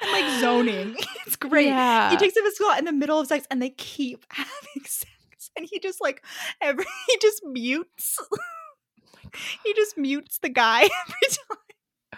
[0.00, 0.96] and like zoning.
[1.26, 1.66] It's great.
[1.66, 2.08] Yeah.
[2.10, 5.50] He takes him to school in the middle of sex and they keep having sex.
[5.58, 6.24] And he just like
[6.62, 8.18] every he just mutes.
[8.32, 8.38] Oh
[9.62, 11.58] he just mutes the guy every time.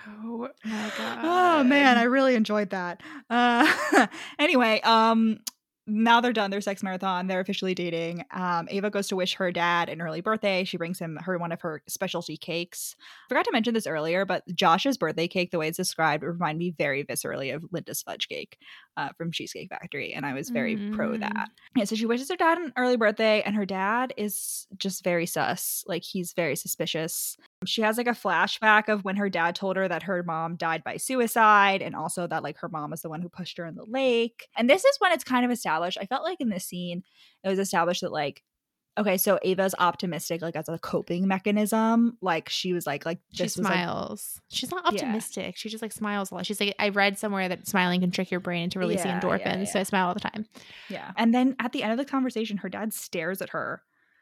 [0.09, 1.19] Oh my god.
[1.23, 3.03] Oh man, I really enjoyed that.
[3.29, 4.07] Uh
[4.39, 5.39] anyway, um
[5.87, 7.27] now they're done their sex marathon.
[7.27, 8.25] They're officially dating.
[8.33, 10.63] Um, Ava goes to wish her dad an early birthday.
[10.63, 12.95] She brings him her one of her specialty cakes.
[13.29, 16.75] Forgot to mention this earlier, but Josh's birthday cake, the way it's described, reminded me
[16.79, 18.57] very viscerally of Linda's fudge cake
[18.97, 21.21] uh, from Cheesecake Factory, and I was very pro Mm.
[21.21, 21.49] that.
[21.75, 25.27] Yeah, so she wishes her dad an early birthday, and her dad is just very
[25.27, 25.83] sus.
[25.89, 27.37] Like he's very suspicious.
[27.67, 30.83] She has like a flashback of when her dad told her that her mom died
[30.83, 33.75] by suicide, and also that like her mom was the one who pushed her in
[33.75, 34.49] the lake.
[34.57, 35.99] And this is when it's kind of established.
[36.01, 37.03] I felt like in this scene,
[37.45, 38.43] it was established that like.
[38.99, 42.19] Okay, so Ava's optimistic, like as a coping mechanism.
[42.21, 44.41] Like she was like, like She was like smiles.
[44.51, 45.05] She's not Yeah.
[45.05, 45.57] optimistic.
[45.57, 46.45] She just like smiles a lot.
[46.45, 49.39] She's like, I read somewhere that smiling can trick your brain into releasing Yeah, yeah,
[49.39, 49.69] endorphins.
[49.69, 49.81] So.
[49.81, 50.45] I smile all the time.
[50.89, 51.13] Yeah.
[51.17, 53.81] And then at the end of the conversation, her dad stares at her.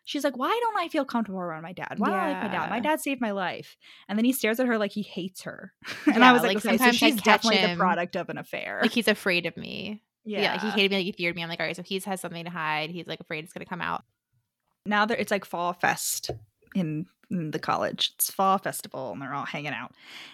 [0.08, 1.96] She's like, Why don't I feel comfortable around my dad?
[1.98, 2.70] Why don't I like my dad?
[2.70, 3.76] My dad saved my life.
[4.08, 5.74] And then he stares at her like he hates her.
[6.06, 8.38] and I was like, like, okay, so sometimes I she's definitely the product of an
[8.38, 8.78] affair.
[8.80, 10.02] Like he's afraid of me.
[10.24, 10.40] yeah.
[10.40, 10.60] Yeah.
[10.60, 11.42] he hated me, like he feared me.
[11.42, 12.88] I'm like, all right, so he has something to hide.
[12.88, 14.02] He's like afraid it's gonna come out.
[14.86, 16.30] now that it's like fall fest
[16.74, 18.12] in, in the college.
[18.14, 19.92] It's fall festival and they're all hanging out.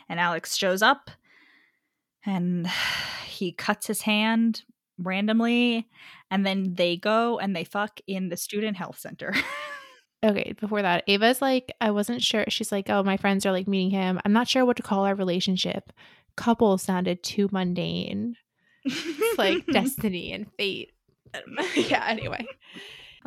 [0.08, 1.10] And Alex shows up
[2.24, 2.68] and
[3.26, 4.62] he cuts his hand
[4.98, 5.88] randomly
[6.34, 9.32] and then they go and they fuck in the student health center.
[10.24, 12.46] Okay, before that, Ava's like, I wasn't sure.
[12.48, 14.18] She's like, oh, my friends are like meeting him.
[14.24, 15.92] I'm not sure what to call our relationship.
[16.34, 18.34] Couple sounded too mundane.
[18.86, 20.92] It's like destiny and fate.
[21.74, 22.46] yeah, anyway.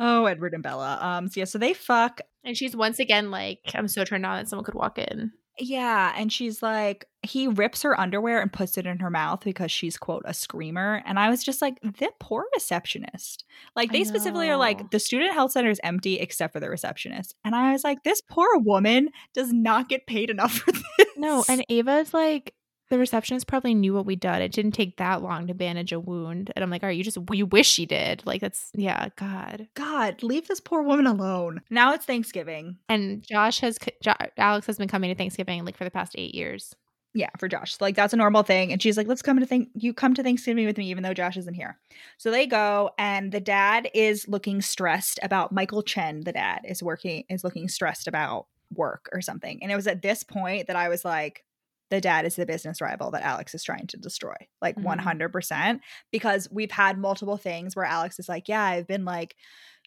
[0.00, 0.98] Oh, Edward and Bella.
[1.00, 2.20] Um, so yeah, so they fuck.
[2.42, 5.30] And she's once again like, I'm so turned on that someone could walk in.
[5.60, 9.72] Yeah, and she's like, he rips her underwear and puts it in her mouth because
[9.72, 11.02] she's quote a screamer.
[11.04, 13.44] And I was just like, the poor receptionist.
[13.74, 17.34] Like they specifically are like, the student health center is empty except for the receptionist.
[17.44, 21.08] And I was like, this poor woman does not get paid enough for this.
[21.16, 22.54] No, and Ava's like,
[22.90, 24.42] the receptionist probably knew what we'd done.
[24.42, 26.52] It didn't take that long to bandage a wound.
[26.54, 28.22] And I'm like, all right, you just, you wish she did.
[28.24, 29.68] Like, that's, yeah, God.
[29.74, 31.60] God, leave this poor woman alone.
[31.70, 32.76] Now it's Thanksgiving.
[32.88, 36.34] And Josh has, jo- Alex has been coming to Thanksgiving like for the past eight
[36.34, 36.74] years.
[37.14, 37.80] Yeah, for Josh.
[37.80, 38.70] Like that's a normal thing.
[38.70, 41.14] And she's like, let's come to think you come to Thanksgiving with me, even though
[41.14, 41.78] Josh isn't here.
[42.18, 46.82] So they go, and the dad is looking stressed about Michael Chen, the dad, is
[46.82, 49.58] working is looking stressed about work or something.
[49.62, 51.44] And it was at this point that I was like,
[51.90, 54.34] the dad is the business rival that Alex is trying to destroy.
[54.60, 54.84] Like Mhm.
[54.84, 55.80] 100%.
[56.12, 59.34] Because we've had multiple things where Alex is like, Yeah, I've been like,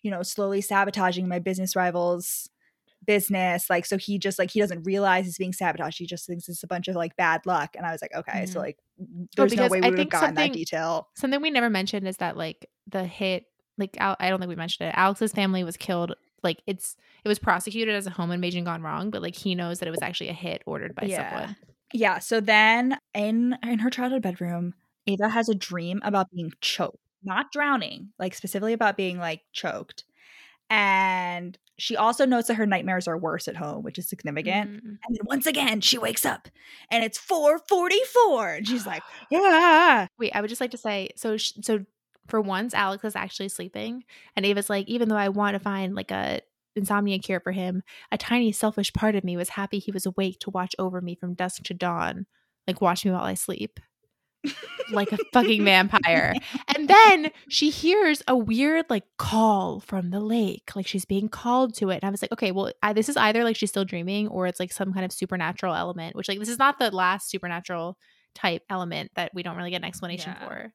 [0.02, 2.50] you know, slowly sabotaging my business rivals
[3.08, 6.48] business like so he just like he doesn't realize he's being sabotaged he just thinks
[6.48, 8.62] it's a bunch of like bad luck and i was like okay so Mhm.
[8.62, 8.78] like
[9.36, 12.38] there's no way we would have gotten that detail Something we never mentioned is that
[12.38, 13.46] like the hit,
[13.80, 14.94] like Al- I don't think we mentioned it.
[14.96, 16.14] Alex's family was killed.
[16.44, 19.80] Like it's it was prosecuted as a home invasion gone wrong, but like he knows
[19.80, 21.30] that it was actually a hit ordered by Yeah.
[21.32, 21.56] someone.
[21.93, 24.73] Yeah so then in in her childhood bedroom
[25.08, 30.06] ava has a dream about being choked not drowning like specifically about being like choked
[30.69, 34.80] and she also notes that her nightmares are worse at home which is significant Mhm.
[34.84, 36.47] and then once again she wakes up
[36.89, 41.38] and it's 444 and she's like ah Wait, I would just like to say so.
[41.38, 41.86] Sh- so
[42.27, 44.04] for once, Alex is actually sleeping,
[44.36, 46.41] and Ava's like, even though I want to find like a
[46.75, 50.39] insomnia cure for him, a tiny selfish part of me was happy he was awake
[50.41, 52.25] to watch over me from dusk to dawn,
[52.67, 53.79] like watch me while I sleep.
[54.91, 56.34] like a fucking vampire.
[56.75, 61.75] And then she hears a weird like call from the lake, like she's being called
[61.75, 61.95] to it.
[62.01, 64.47] And I was like, okay, well, I, this is either like she's still dreaming or
[64.47, 67.97] it's like some kind of supernatural element, which like this is not the last supernatural
[68.34, 70.47] type element that we don't really get an explanation Yeah.
[70.47, 70.73] for.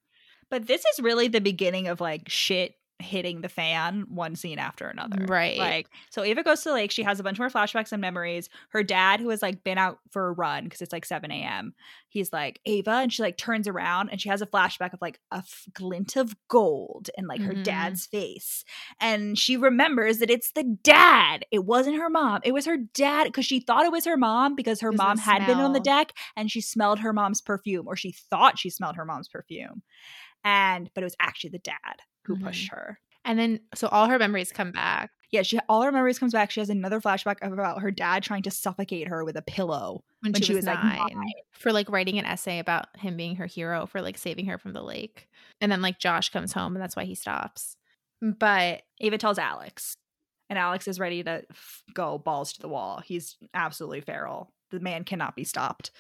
[0.49, 4.89] But this is really the beginning of like shit hitting the fan one scene after
[4.89, 5.27] another.
[5.27, 5.59] Right.
[5.59, 6.91] Like, so Ava goes to the lake.
[6.91, 8.49] She has a bunch more flashbacks and memories.
[8.71, 11.75] Her dad, who has like been out for a run because it's like 7 a.m.,
[12.09, 12.93] he's like, Ava.
[12.93, 16.17] And she like turns around and she has a flashback of like a f- glint
[16.17, 17.65] of gold in like her Mhm.
[17.65, 18.65] dad's face.
[18.99, 21.45] And she remembers that it's the dad.
[21.51, 22.41] It wasn't her mom.
[22.45, 25.47] It was her dad because she thought it was her mom because her mom had
[25.47, 28.97] been on the deck and she smelled her mom's perfume or she thought she smelled
[28.97, 29.83] her mom's perfume
[30.45, 31.75] and but it was actually the dad
[32.27, 32.77] who pushed mm-hmm.
[32.77, 35.11] her And then so all her memories come back.
[35.31, 38.43] yeah she all her memories comes back she has another flashback about her dad trying
[38.43, 41.33] to suffocate her with a pillow When, When she, she was, was, like, nine, nine.
[41.53, 44.73] for like writing an essay about him being her hero for like saving her from
[44.73, 45.29] the lake.
[45.61, 47.77] And then like Josh comes home and that's why he stops.
[48.23, 49.97] But ava tells alex
[50.49, 54.81] and alex is ready to f- go balls to the wall he's absolutely feral the
[54.81, 55.91] man cannot be stopped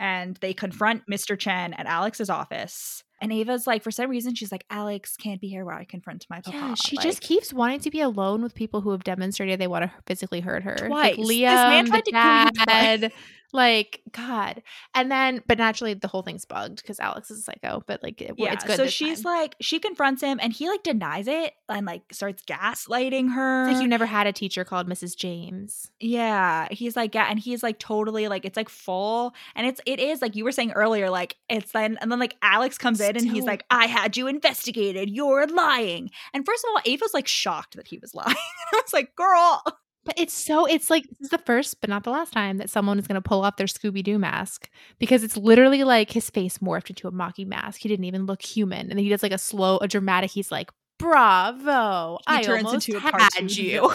[0.00, 4.50] and they confront mr chen at alex's office And Ava's like, for some reason, she's
[4.50, 6.56] like, Alex can't be here while I confront my papa.
[6.56, 9.68] Yeah, she Like, just keeps wanting to be alone with people who have demonstrated they
[9.68, 10.74] want to physically hurt her.
[10.74, 10.90] Twice.
[10.90, 13.12] Like This Liam, man the tried to kill you dad.
[13.54, 14.62] Like God,
[14.94, 17.84] and then, but naturally, the whole thing's bugged because Alex is a psycho.
[17.86, 18.54] But like, it, yeah.
[18.54, 18.76] it's good.
[18.76, 19.34] so she's time.
[19.34, 23.68] like, she confronts him, and he like denies it and like starts gaslighting her.
[23.68, 25.14] It's like you never had a teacher called Mrs.
[25.14, 25.90] James.
[26.00, 30.00] Yeah, he's like, yeah, and he's like totally like it's like full, and it's it
[30.00, 33.11] is like you were saying earlier, like it's then and then like Alex comes in
[33.16, 36.10] and he's like, I had you investigated, you're lying.
[36.32, 38.28] And first of all, Ava's like shocked that he was lying.
[38.28, 39.62] I was like, girl,
[40.04, 42.70] But it's so it's like this is the first, but not the last time that
[42.70, 46.28] someone is going to pull off their Scooby Doo mask because it's literally like his
[46.28, 47.80] face morphed into a Mocky mask.
[47.80, 50.32] He didn't even look human, and then he does like a slow, a dramatic.
[50.32, 50.70] He's like,
[51.02, 52.18] "Bravo!
[52.28, 53.92] He I turns almost into a had you.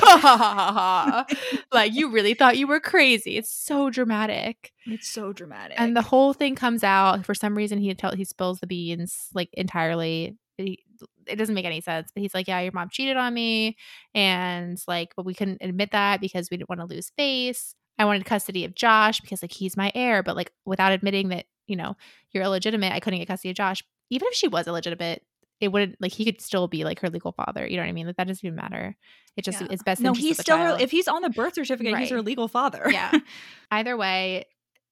[1.72, 3.38] like you really thought you were crazy.
[3.38, 5.80] It's so dramatic." it's so dramatic.
[5.80, 7.80] And the whole thing comes out for some reason.
[7.80, 10.38] He tell he spills the beans like entirely.
[10.58, 10.84] He,
[11.28, 12.10] it doesn't make any sense.
[12.14, 13.78] But he's like, "Yeah, your mom cheated on me,
[14.14, 17.76] and like, but we couldn't admit that because we didn't want to lose face.
[18.00, 21.46] I wanted custody of Josh because like he's my heir, but like without admitting that
[21.68, 21.96] you know
[22.32, 23.84] you're illegitimate, I couldn't get custody of Josh.
[24.10, 25.24] Even if she was illegitimate."
[25.60, 27.66] It wouldn't like he could still be like her legal father.
[27.66, 28.08] You know what I mean?
[28.08, 28.96] Like that doesn't even matter.
[29.36, 29.68] It just Yeah.
[29.72, 30.02] it's best.
[30.02, 32.84] no, he's still her, if he's on the birth certificate, he's her legal father.
[32.92, 33.12] yeah.
[33.72, 34.46] Either way,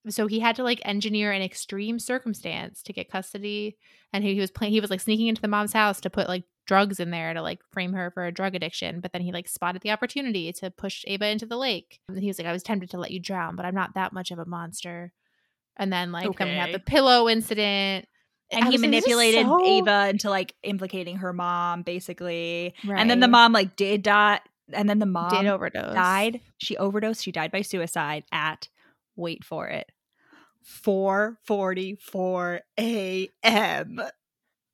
[0.09, 3.77] so he had to like engineer an extreme circumstance to get custody,
[4.13, 4.73] and he, he was playing.
[4.73, 7.41] He was like sneaking into the mom's house to put like drugs in there to
[7.43, 8.99] like frame her for a drug addiction.
[8.99, 11.99] But then he like spotted the opportunity to push Ava into the lake.
[12.07, 14.13] And he was like, "I was tempted to let you drown, but I'm not that
[14.13, 15.11] much of a monster."
[15.77, 18.07] And then like then we have the pillow incident.
[18.51, 22.73] And I he like, manipulated so- Ava into like implicating her mom, basically.
[22.87, 24.39] And then the mom like did die.
[24.73, 25.93] And then the mom did overdose.
[25.93, 26.41] died.
[26.57, 27.23] She overdosed.
[27.23, 28.67] She died by suicide at
[29.15, 29.91] wait for it.
[30.83, 34.01] 4:44 a.m.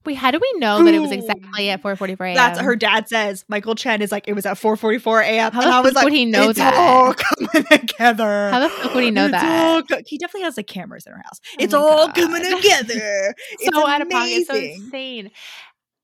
[0.03, 2.35] Wait, how do we know that it was exactly at 4:44 a.m.?
[2.35, 3.45] That's what her dad says.
[3.47, 5.51] Michael Chen is like it was at 4:44 a.m.
[5.51, 6.73] How and the I was fuck like, would he know it's that?
[6.73, 8.49] all coming together.
[8.49, 9.87] How the fuck would he know It's that?
[9.87, 11.39] co- he definitely has like cameras in her house.
[11.43, 12.15] Oh it's all God.
[12.15, 13.35] coming together.
[13.59, 15.29] It's so out of pocket, so insane.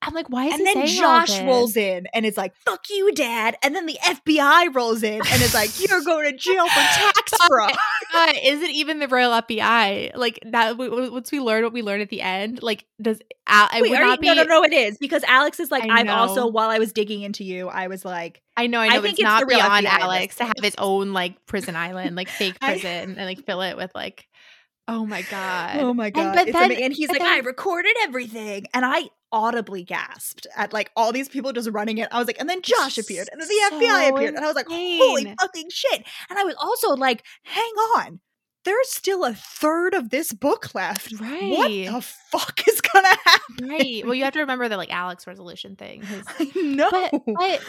[0.01, 1.41] I'm like, why is And he then saying all Josh this?
[1.43, 3.57] rolls in and it's like, fuck you, dad.
[3.63, 7.31] And then the FBI rolls in and it's like, you're going to jail for tax
[7.47, 7.71] fraud.
[8.15, 10.15] Uh, is it even the Royal FBI?
[10.15, 10.77] Like that?
[10.77, 13.99] Once we learn what we learn at the end, like does Al- it Wait, would
[13.99, 14.27] are you- not be?
[14.27, 14.97] no, no, no, it is.
[14.99, 18.05] Because Alex is like, I I've also, while I was digging into you, I was
[18.05, 18.95] like, I know, I I know.
[18.95, 22.15] but think it's it's not beyond FBI Alex to have his own like prison island,
[22.15, 24.27] like fake I- prison, and like fill it with like,
[24.88, 26.36] oh my god, oh my God.
[26.36, 28.65] but then- and he's but like, then- I recorded everything.
[28.73, 32.08] And I audibly gasped at like all these people just running it.
[32.12, 34.36] I was like, and then Josh appeared and then the FBI appeared.
[34.36, 35.36] And I was like, holy insane.
[35.39, 36.06] fucking shit.
[36.30, 37.63] And I was also like, hang
[37.97, 38.19] on.
[38.67, 41.17] There's still a third of this book left.
[41.19, 41.51] Right.
[41.51, 43.69] What the fuck is gonna happen?
[43.69, 44.03] right.
[44.06, 46.01] Well, you have to remember that like Alex resolution thing.
[46.03, 46.89] his- I know.
[46.91, 47.62] But but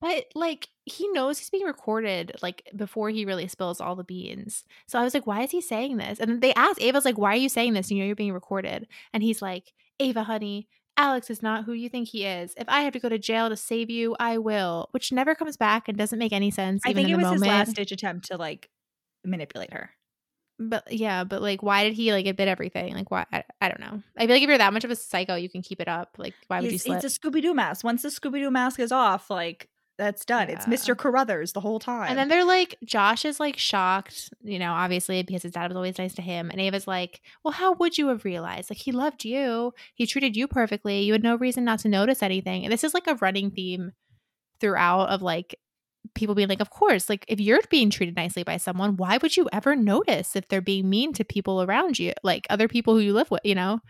[0.00, 4.64] but like he knows he's being recorded like before he really spills all the beans.
[4.86, 6.18] So I was like, why is he saying this?
[6.18, 7.90] And they asked Ava's like, why are you saying this?
[7.90, 8.88] You know you're being recorded.
[9.12, 12.54] And he's like, Ava, honey, Alex is not who you think he is.
[12.56, 14.88] If I have to go to jail to save you, I will.
[14.92, 16.80] Which never comes back and doesn't make any sense.
[16.86, 18.70] I think in it the was his last ditch attempt to like
[19.24, 19.90] manipulate her.
[20.58, 22.94] But yeah, but like, why did he like admit everything?
[22.94, 23.26] Like, why?
[23.32, 24.02] I, I don't know.
[24.16, 26.16] I feel like if you're that much of a psycho, you can keep it up.
[26.18, 27.04] Like, why would you It's, slip?
[27.04, 27.84] it's a Scooby Doo mask.
[27.84, 30.48] Once the Scooby Doo mask is off, like that's done.
[30.50, 30.96] It's Mr.
[30.96, 32.08] Carruthers the whole time.
[32.10, 35.76] And then they're like, Josh is like shocked, you know, obviously because his dad was
[35.76, 36.50] always nice to him.
[36.50, 38.70] And Ava's like, well, how would you have realized?
[38.70, 39.72] Like, he loved you.
[39.94, 41.00] He treated you perfectly.
[41.02, 42.64] You had no reason not to notice anything.
[42.64, 43.92] And this is like a running theme
[44.60, 45.54] throughout of like
[46.16, 49.36] people being like, of course, like if you're being treated nicely by someone, why would
[49.36, 53.00] you ever notice if they're being mean to people around you, like other people who
[53.00, 53.80] you live with, you know?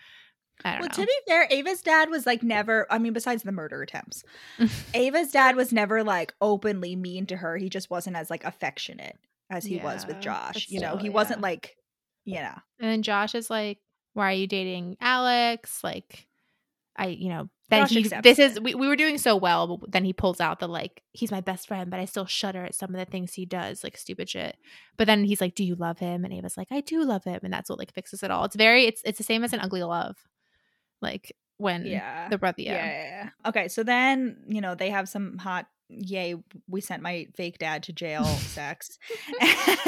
[0.65, 0.95] I don't well, know.
[0.95, 2.87] to be fair, Ava's dad was like never.
[2.91, 4.25] I mean, besides the murder attempts,
[4.95, 7.57] Ava's dad was never like openly mean to her.
[7.57, 9.19] He just wasn't as like affectionate
[9.51, 10.67] as he was with Josh.
[10.69, 11.77] You know, still, he wasn't like,
[12.25, 13.79] you know, And then Josh is like,
[14.15, 16.27] "Why are you dating Alex?" Like,
[16.97, 18.01] I, you know, then Josh he.
[18.01, 20.69] accepts This is we, we were doing so well, but then he pulls out the
[20.69, 23.45] like, he's my best friend, but I still shudder at some of the things he
[23.45, 24.57] does, like stupid shit.
[24.97, 27.41] But then he's like, "Do you love him?" And Ava's like, "I do love him,"
[27.43, 28.45] and that's what like fixes it all.
[28.45, 30.17] It's very, it's it's the same as an ugly love,
[31.03, 32.29] like when yeah.
[32.29, 32.73] the brother, yeah.
[32.73, 33.49] yeah, yeah, yeah.
[33.49, 35.67] Okay, so then you know they have some hot.
[35.89, 36.35] Yay,
[36.69, 38.99] we sent my fake dad to jail sex.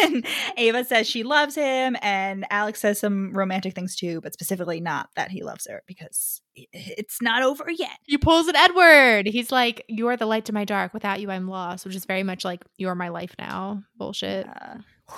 [0.01, 0.24] and
[0.57, 5.09] Ava says she loves him, and Alex says some romantic things too, but specifically not
[5.16, 6.40] that he loves her because
[6.72, 7.99] it's not over yet.
[8.05, 9.26] He pulls an Edward.
[9.26, 10.94] He's like, "You are the light to my dark.
[10.94, 14.46] Without you, I'm lost," which is very much like, "You are my life now." Bullshit.
[14.49, 14.78] Uh,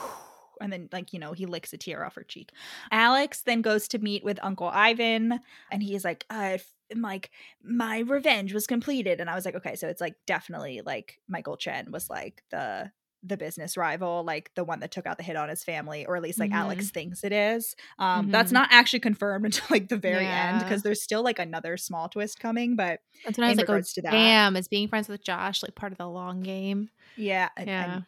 [0.60, 2.52] and then like you know he licks a tear off her cheek.
[2.90, 6.58] Alex then goes to meet with Uncle Ivan, and he's like, "I am
[6.96, 7.30] like
[7.62, 11.56] my revenge was completed," and I was like, "Okay, so it's like definitely like Michael
[11.56, 15.36] Chen was like the." the business rival like the one that took out the hit
[15.36, 16.54] on his family or at least like Mhm.
[16.54, 18.54] alex thinks it is um that's Mhm.
[18.54, 22.40] not actually confirmed until like the very end because there's still like another small twist
[22.40, 24.10] coming but That's when I was like, oh, to that.
[24.10, 26.88] damn, is being friends with Josh like part of the long game?
[27.14, 27.84] yeah, Yeah.
[27.96, 28.04] and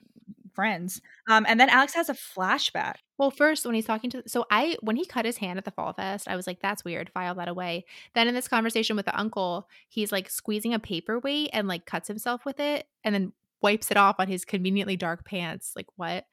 [0.54, 4.46] friends um and then alex has a flashback Well, first when he's talking to, so
[4.50, 7.08] I when he cut his hand at the fall fest, I was like, "That's weird."
[7.14, 7.84] File that away.
[8.14, 12.08] Then in this conversation with the uncle, he's like squeezing a paperweight and like cuts
[12.08, 15.74] himself with it, and then wipes it off on his conveniently dark pants.
[15.76, 16.24] Like what?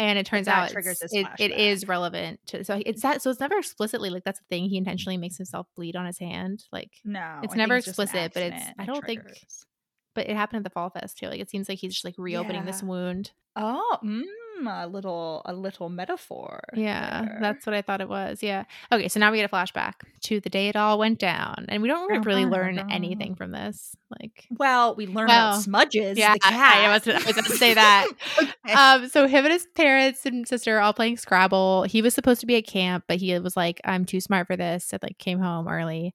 [0.00, 0.72] And it turns out
[1.12, 2.64] it, it is relevant to.
[2.64, 3.22] So it's that.
[3.22, 4.68] So it's never explicitly like that's a thing.
[4.68, 6.64] He intentionally makes himself bleed on his hand.
[6.72, 9.66] Like, no It's I never think explicit, but it's- I don't think- triggers.
[10.14, 11.26] But it happened at the fall fest too.
[11.28, 13.32] Like it seems like he's just like reopening this wound.
[13.56, 14.22] oh mm,
[14.66, 17.38] a little a little metaphor Yeah, there.
[17.40, 18.42] that's what I thought it was.
[18.42, 18.64] Yeah.
[18.92, 21.82] Okay, so now we get a flashback to the day it all went down, and
[21.82, 22.90] we don't re- Dun, really learn dun.
[22.92, 23.94] anything from this.
[24.20, 27.56] Like, well we learn Well, about smudges yeah, I, I was, I was going to
[27.56, 28.06] say that.
[28.42, 28.72] Okay.
[28.74, 31.82] um, so him and his parents and sister are all playing Scrabble.
[31.82, 34.56] He was supposed to be at camp, but he was like, "I'm too smart for
[34.56, 36.14] this," and like came home early.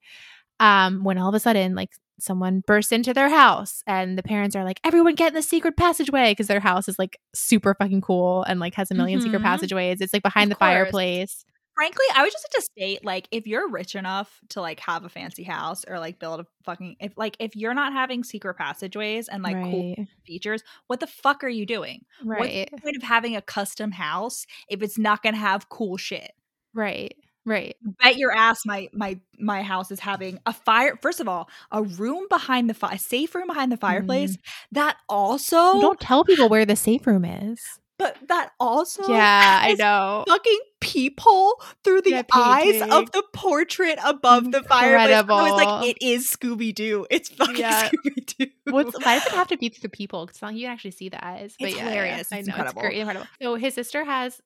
[0.60, 4.55] Um, when all of a sudden, like someone bursts into their house, and the parents
[4.55, 8.01] are like, "Everyone get in the secret passageway," because their house is like super fucking
[8.01, 9.43] cool and like has a 1000000 secret Mhm.
[9.45, 10.01] passageways.
[10.01, 10.70] It's like behind Of the course.
[10.70, 11.45] fireplace.
[11.76, 15.05] frankly i would just like to state like if you're rich enough to like have
[15.05, 18.55] a fancy house or like build a fucking if like if you're not having secret
[18.55, 19.93] passageways and like cool
[20.26, 23.91] features what the fuck are you doing right, what's the point of having a custom
[23.91, 26.32] house if it's not gonna have cool shit
[26.74, 27.15] right,
[27.48, 27.76] right.
[28.04, 31.82] bet your ass my my my house is having a fire first of all a
[31.82, 34.74] room behind the fire a safe room behind the fireplace mm-hmm.
[34.74, 37.60] that also Don't tell people where the safe room is.
[37.98, 40.24] but that also yeah, I know.
[40.28, 45.16] fucking peephole through the Yeah, eyes of the portrait above the fireplace.
[45.28, 47.08] I was like, it is Scooby Doo.
[47.10, 47.89] It's fucking Yeah.
[47.89, 48.45] Scooby Doo.
[48.70, 50.28] Why does it have to be through the people?
[50.28, 51.56] Because you can actually see the eyes.
[51.60, 52.32] But It's yeah, yeah, hilarious.
[52.32, 52.82] I know incredible.
[52.82, 53.28] it's great, incredible.
[53.41, 54.39] So his sister has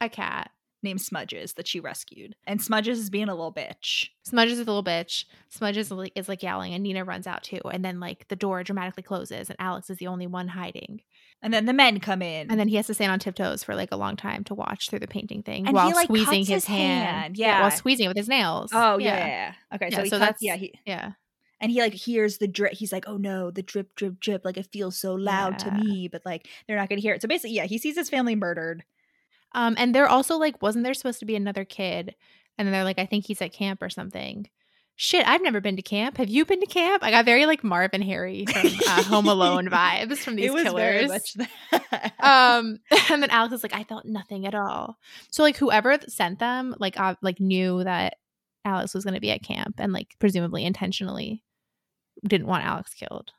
[0.00, 0.50] a cat.
[0.84, 4.08] Named Smudges that she rescued, and Smudges is being a little bitch.
[4.24, 5.24] Smudges is a little bitch.
[5.50, 7.60] Smudges is like, is like yelling, and Nina runs out too.
[7.72, 11.00] And then like the door dramatically closes, and Alex is the only one hiding.
[11.42, 13.74] And then the men come in, And then he has to stand on tiptoes for
[13.74, 16.38] like a long time to watch through the painting thing And while he, like, squeezing
[16.38, 17.06] his, his hand.
[17.06, 17.36] hand.
[17.36, 17.68] while Yeah.
[17.70, 18.70] squeezing it with his nails.
[18.72, 19.52] oh yeah, yeah, yeah.
[19.74, 19.88] okay.
[19.90, 21.12] Yeah, so he so cuts, that's- yeah, he yeah.
[21.60, 22.72] and he like hears the drip.
[22.72, 24.42] He's like, oh no, the drip, drip, drip.
[24.44, 27.20] Like it feels so loud to me, but like they're not gonna hear it.
[27.20, 28.84] So basically, yeah, he sees his family murdered.
[29.54, 32.14] Um, and they're also like, wasn't there supposed to be another kid?
[32.58, 34.48] And then they're like, I think he's at camp or something.
[34.96, 36.18] Shit, I've never been to camp.
[36.18, 37.02] Have you been to camp?
[37.02, 40.72] I got very like Marvin Harry from uh, Home Alone vibes from these it was
[40.72, 41.36] very killers.
[42.20, 42.78] um,
[43.10, 44.96] and then Alex is like, I felt nothing at all.
[45.32, 48.18] So like, whoever sent them, like, uh, like knew that
[48.64, 51.42] Alex was going to be at camp, and like presumably intentionally
[52.26, 53.32] didn't want Alex killed,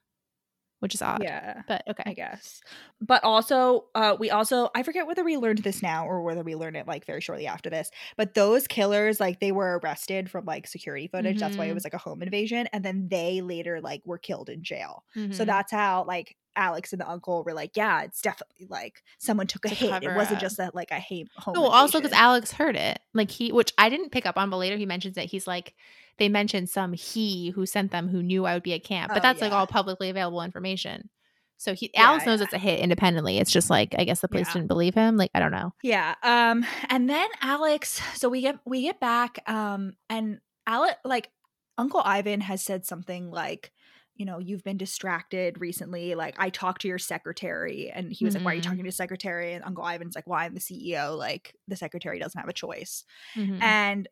[0.85, 1.23] which is odd.
[1.23, 1.63] yeah.
[1.67, 2.03] But okay.
[2.05, 2.61] I guess.
[3.01, 6.53] But also, uh, we also I forget whether we learned this now or whether we
[6.55, 7.89] learned it like very shortly after this.
[8.17, 11.39] But those killers, like they were arrested from like security footage.
[11.39, 11.73] That's why it Mhm.
[11.73, 15.03] was like a home invasion, and then they later like were killed in jail.
[15.15, 15.45] So Mhm.
[15.47, 19.65] that's how like Alex and the uncle were like, yeah, it's definitely like someone took
[19.65, 20.03] a a hit.
[20.03, 20.41] It wasn't up.
[20.41, 21.55] just that like I hate home.
[21.55, 22.13] No, also because.
[22.13, 22.99] Alex heard it.
[23.13, 25.73] Like he, which I didn't pick up on, but later he mentions that he's like,
[26.17, 29.17] they mentioned some he who sent them who knew I would be at camp, but
[29.19, 31.09] Oh, that's like all publicly available information.
[31.57, 32.45] So he, Yeah, Alex knows yeah.
[32.45, 33.37] it's a hit independently.
[33.37, 34.53] It's just like I guess the police Yeah.
[34.53, 35.17] didn't believe him.
[35.17, 35.73] Like I don't know.
[35.83, 36.15] Yeah.
[36.23, 41.29] Um and then Alex so we get we get back um and Alex like
[41.77, 43.71] Uncle Ivan has said something like
[44.17, 46.15] you know, you've been distracted recently.
[46.15, 48.83] Like, I talked to your secretary, and he was like, Why are you talking to
[48.85, 49.51] your secretary?
[49.51, 51.17] And Uncle Ivan's like, Well, I'm the CEO.
[51.17, 53.03] Like, the secretary doesn't have a choice.
[53.35, 53.61] Mhm.
[53.61, 54.07] And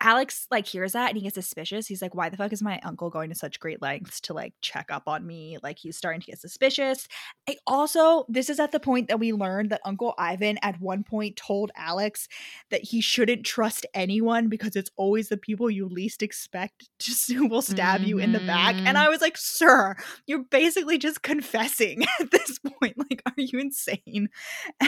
[0.00, 1.86] Alex like hears that and he gets suspicious.
[1.86, 4.54] He's like, "Why the fuck is my uncle going to such great lengths to like
[4.60, 7.08] check up on me?" Like he's starting to get suspicious.
[7.48, 11.02] I also this is at the point that we learned that Uncle Ivan at one
[11.02, 12.28] point told Alex
[12.70, 17.48] that he shouldn't trust anyone because it's always the people you least expect just who
[17.48, 18.76] will stab you in the back.
[18.76, 18.96] And mm-hmm.
[18.96, 19.96] I was like, "Sir,
[20.26, 22.96] you're basically just confessing at this point.
[22.98, 24.28] Like, are you insane?"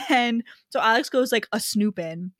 [0.08, 2.32] And so Alex goes like a snooping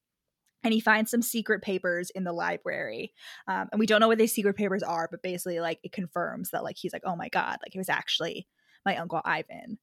[0.63, 3.13] and he finds some secret papers in the library
[3.49, 6.51] um, and we don't know what these secret papers are but basically like it confirms
[6.51, 8.47] that like he's like oh my god like it was actually
[8.85, 9.79] my uncle ivan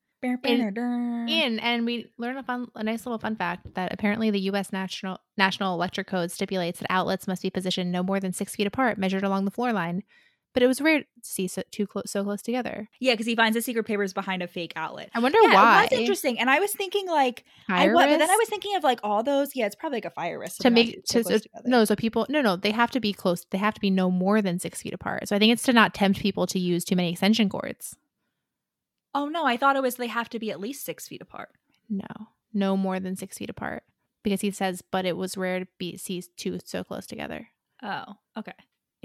[1.30, 4.74] And and we learn a fun, a nice little fun fact that apparently the U.S.
[4.74, 8.66] National National Electric Code stipulates that outlets must be positioned no more than six feet
[8.66, 10.02] apart, measured along the floor line.
[10.58, 12.90] But it was rare to see so, two close so close together.
[13.00, 15.12] Yeah, because he finds the secret papers behind a fake outlet.
[15.14, 15.84] I wonder yeah, why.
[15.84, 18.76] Was interesting, and I was thinking like, I Higher was, but then I was thinking
[18.76, 19.56] of like all those.
[19.56, 22.42] Yeah, it's probably like a fire risk to make to so, no so people no
[22.42, 24.96] no they have to be close they have to be no more than six feet
[24.96, 27.96] apart so i think it's to not tempt people to use too many extension cords
[29.14, 31.50] Oh no, I thought it was they have to be at least six feet apart.
[31.88, 32.08] no
[32.52, 33.84] no more than six feet apart
[34.24, 37.50] because he says but it was rare to be see two so close together
[37.84, 38.06] Oh,
[38.36, 38.54] okay.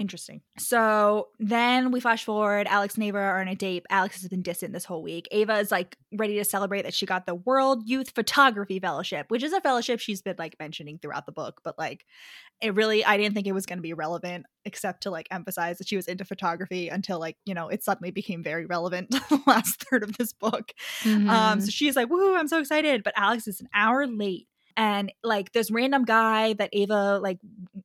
[0.03, 0.41] Interesting.
[0.57, 2.67] So then we flash forward.
[2.67, 3.85] Alex and Ava are on a date.
[3.89, 5.29] Alex has been distant this whole week.
[5.31, 9.43] Ava is like ready to celebrate that she got the World Youth Photography Fellowship, which
[9.43, 11.61] is a fellowship she's been like mentioning throughout the book.
[11.63, 12.05] But like,
[12.59, 15.77] it really, I didn't think it was going to be relevant except to like emphasize
[15.77, 19.41] that she was into photography until like, you know, it suddenly became very relevant the
[19.47, 20.73] last third of this book.
[21.05, 21.61] Um, Mhm.
[21.61, 22.37] so she's like, "Woohoo!
[22.37, 26.69] I'm so excited!" But Alex is an hour late, and like this random guy that
[26.73, 27.39] Ava like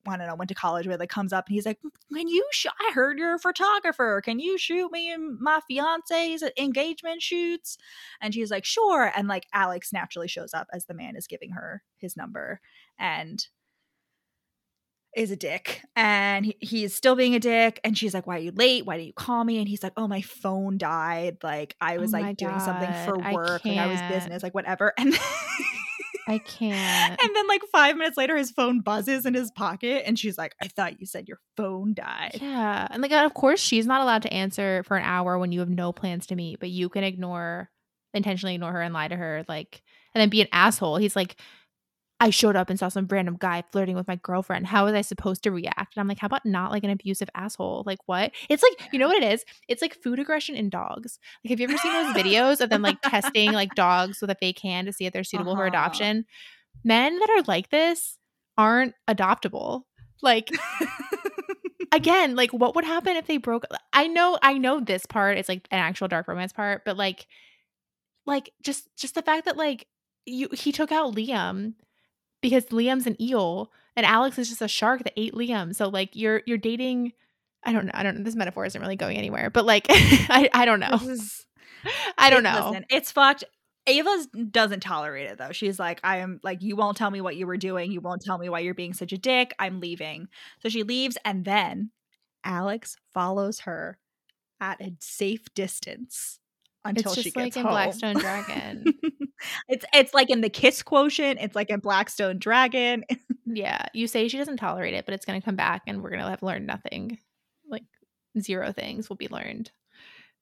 [0.07, 1.79] I don't know went to college with like comes up and he's like,
[2.13, 2.47] "Can you?
[2.53, 4.21] Sh- I heard you're a photographer.
[4.25, 7.79] Can you shoot me and my fiance's engagement shoots?"
[8.21, 11.51] And she's like, "Sure." And like Alex naturally shows up as the man is giving
[11.51, 12.61] her his number,
[12.99, 13.47] and
[15.17, 18.41] is a dick and he, he's still being a dick and she's like why are
[18.41, 21.75] you late why didn't you call me and he's like oh my phone died like
[21.81, 24.43] i oh was Oh like doing something for God, I work like i was business
[24.43, 25.19] like whatever and
[26.29, 27.21] i can't.
[27.23, 30.55] And then like five minutes later his phone buzzes in his pocket and she's like
[30.63, 32.39] i thought you said your phone died.
[32.41, 35.53] Yeah and like uh, of course she's not allowed to answer for an hour when
[35.53, 37.71] you have no plans to meet but you can ignore
[38.15, 39.83] intentionally ignore her and lie to her like
[40.15, 40.97] and then be an asshole.
[40.97, 41.37] He's like
[42.21, 44.67] I showed up and saw some random guy flirting with my girlfriend.
[44.67, 45.95] How was I supposed to react?
[45.95, 47.85] And I'm like, how about not like an abusive asshole?
[47.87, 48.33] Like what?
[48.49, 49.45] It's like, you know what it is?
[49.69, 51.21] It's like food aggression in dogs.
[51.45, 54.35] Like, have you ever seen those videos of them like testing like dogs with a
[54.35, 55.69] fake hand to see if they're suitable for Uh-huh.
[55.69, 56.25] adoption?
[56.85, 58.19] Men that are like this
[58.57, 59.83] aren't adoptable.
[60.21, 60.51] Like
[61.93, 65.49] again, like what would happen if they broke I know I know this part is
[65.49, 67.27] like an actual dark romance part, but like
[68.27, 69.87] like just just the fact that like
[70.27, 71.75] you he took out Liam
[72.41, 75.75] because Liam's an eel and Alex is just a shark that ate Liam.
[75.75, 77.13] So like you're you're dating
[77.65, 77.93] I don't know.
[77.95, 78.23] I don't know.
[78.25, 79.51] This metaphor isn't really going anywhere.
[79.51, 80.95] But like I I don't know.
[81.03, 81.45] Is-
[82.19, 82.69] I don't it- know.
[82.71, 83.45] listen, it's fucked
[83.87, 85.53] Ava doesn't tolerate it though.
[85.53, 87.91] She's like, I am like, you won't tell me what you were doing.
[87.91, 89.55] You won't tell me why you're being such a dick.
[89.59, 90.29] I'm leaving.
[90.63, 91.91] So she leaves, and then
[92.45, 93.99] Alex follows her
[94.61, 96.39] at a safe distance
[96.89, 97.73] until it's she just gets like in home.
[97.73, 98.85] Blackstone Dragon.
[99.69, 101.39] it's it's like in the kiss quotient.
[101.41, 103.05] It's like in Blackstone Dragon.
[103.47, 103.87] yeah.
[103.93, 106.43] You say she doesn't tolerate it, but it's gonna come back and we're gonna have
[106.43, 107.19] learned nothing.
[107.69, 107.85] Like
[108.39, 109.71] zero things will be learned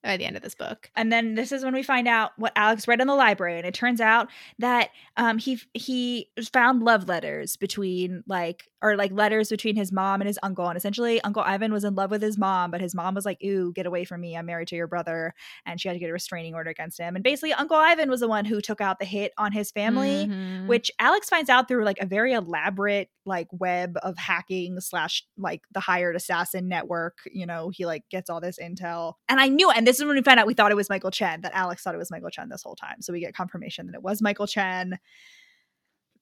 [0.02, 0.90] by the end of this book.
[0.94, 3.66] And then this is when we find out what Alex read in the library, and
[3.66, 4.28] it turns out
[4.58, 10.20] that um, he he found love letters between like or like letters between his mom
[10.20, 12.94] and his uncle, and essentially Uncle Ivan was in love with his mom, but his
[12.94, 14.36] mom was like, "Ooh, get away from me!
[14.36, 15.34] I'm married to your brother,"
[15.64, 17.16] and she had to get a restraining order against him.
[17.16, 20.26] And basically, Uncle Ivan was the one who took out the hit on his family.
[20.26, 20.66] Mhm.
[20.66, 25.62] Which Alex finds out through like a very elaborate like web of hacking slash like
[25.72, 27.18] the hired assassin network.
[27.32, 29.14] You know, he like gets all this intel.
[29.28, 31.10] And I knew, and this is when we found out we thought it was Michael
[31.10, 33.02] Chen, that Alex thought it was Michael Chen this whole time.
[33.02, 34.98] So we get confirmation that it was Michael Chen.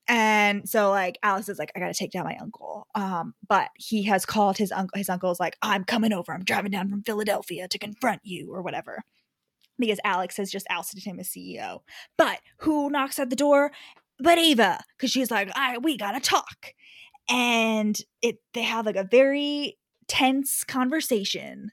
[0.06, 2.86] And so like Alex is like, I gotta take down my uncle.
[2.94, 6.32] Um, but he has called his uncle his uncle's like, I'm coming over.
[6.32, 9.02] I'm driving down from Philadelphia to confront you or whatever.
[9.78, 11.80] Because Alex has just ousted him as CEO.
[12.16, 13.72] But who knocks at the door?
[14.18, 16.74] But Ava, because she's like, I we gotta talk.
[17.28, 21.70] And it they have like a very tense conversation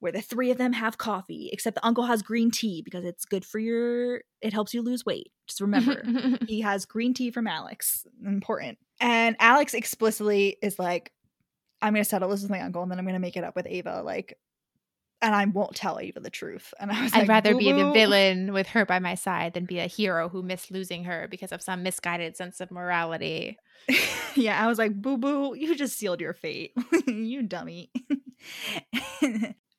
[0.00, 3.24] where the three of them have coffee, except the uncle has green tea because it's
[3.24, 5.32] good for your it helps you lose weight.
[5.46, 6.02] Just remember.
[6.46, 8.06] he has green tea from Alex.
[8.24, 8.78] Important.
[9.00, 11.12] And Alex explicitly is like,
[11.82, 13.66] I'm gonna settle this with my uncle and then I'm gonna make it up with
[13.68, 14.02] Ava.
[14.04, 14.38] Like,
[15.20, 16.72] and I won't tell Ava the truth.
[16.78, 19.54] And I was I'd like, rather be the "Boo-boo." villain with her by my side
[19.54, 23.58] than be a hero who missed losing her because of some misguided sense of morality.
[24.36, 26.72] yeah, I was like, boo boo, you just sealed your fate.
[27.06, 27.90] you dummy.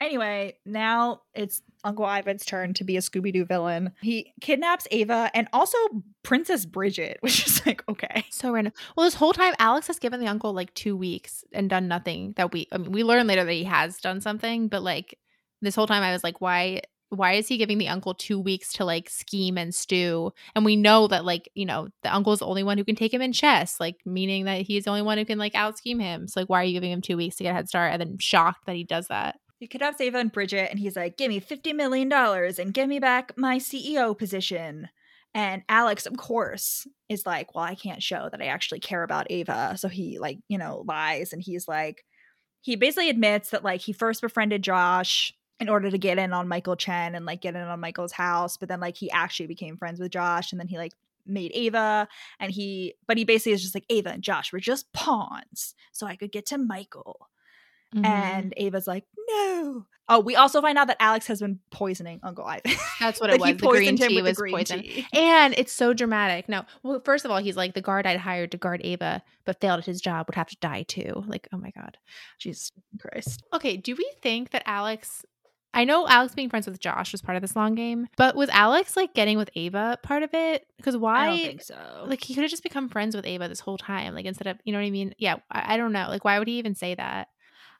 [0.02, 3.92] Anyway, now it's Uncle Ivan's turn to be a Scooby Doo villain.
[4.02, 5.78] He kidnaps Ava and also
[6.24, 8.26] Princess Bridget, which is like, okay.
[8.30, 8.74] So random.
[8.96, 12.34] Well, this whole time, Alex has given the uncle like two weeks and done nothing.
[12.38, 15.18] That we, I mean, we learn later that he has done something, but like
[15.62, 16.82] this whole time, I was like, why?
[17.12, 20.32] Why is he giving the uncle two weeks to like scheme and stew?
[20.54, 23.12] And we know that like you know the uncle's the only one who can take
[23.12, 25.98] him in chess, like meaning that he's the only one who can like out scheme
[25.98, 26.28] him.
[26.28, 27.94] So like, why are you giving him two weeks to get a head start?
[27.94, 29.38] And then shocked that he does that.
[29.60, 32.88] He kidnaps Ava and Bridget, and he's like, "Give me fifty million dollars and give
[32.88, 34.90] me back my CEO position."
[35.34, 39.28] And Alex, of course, is like, "Well, I can't show that I actually care about
[39.30, 42.06] Ava," so he like, you know, lies, and he's like,
[42.62, 46.48] he basically admits that like he first befriended Josh in order to get in on
[46.48, 49.78] Michael Chen and like get in on Michael's house, but then like he actually became
[49.78, 50.94] friends with Josh and then he like
[51.26, 52.08] made Ava
[52.40, 56.08] and he but he basically is just like Ava and Josh were just pawns so
[56.08, 57.30] I could get to Michael.
[57.96, 58.06] Mhm.
[58.06, 62.44] And Ava's like, "No." Oh, we also find out that Alex has been poisoning Uncle
[62.44, 62.72] Ivan.
[63.00, 63.52] that's what it was.
[63.52, 64.82] The green tea was green poison.
[64.82, 65.06] tea.
[65.14, 66.50] And it's so dramatic.
[66.50, 69.62] No, well, first of all, he's like the guard I'd hired to guard Ava, but
[69.62, 71.24] failed at his job would have to die too.
[71.28, 71.98] Like, oh my god.
[72.40, 73.44] Jesus Christ.
[73.54, 75.24] Okay, do we think that Alex?
[75.76, 78.50] I know Alex being friends with Josh was part of this long game, but was
[78.50, 80.66] Alex like getting with Ava part of it?
[80.78, 81.26] Because why?
[81.26, 82.06] I don't think so.
[82.08, 84.16] Like he could have just become friends with Ava this whole time.
[84.16, 85.14] Like instead of, you know what I mean?
[85.20, 86.08] Yeah, I, I don't know.
[86.10, 87.28] Like why would he even say that?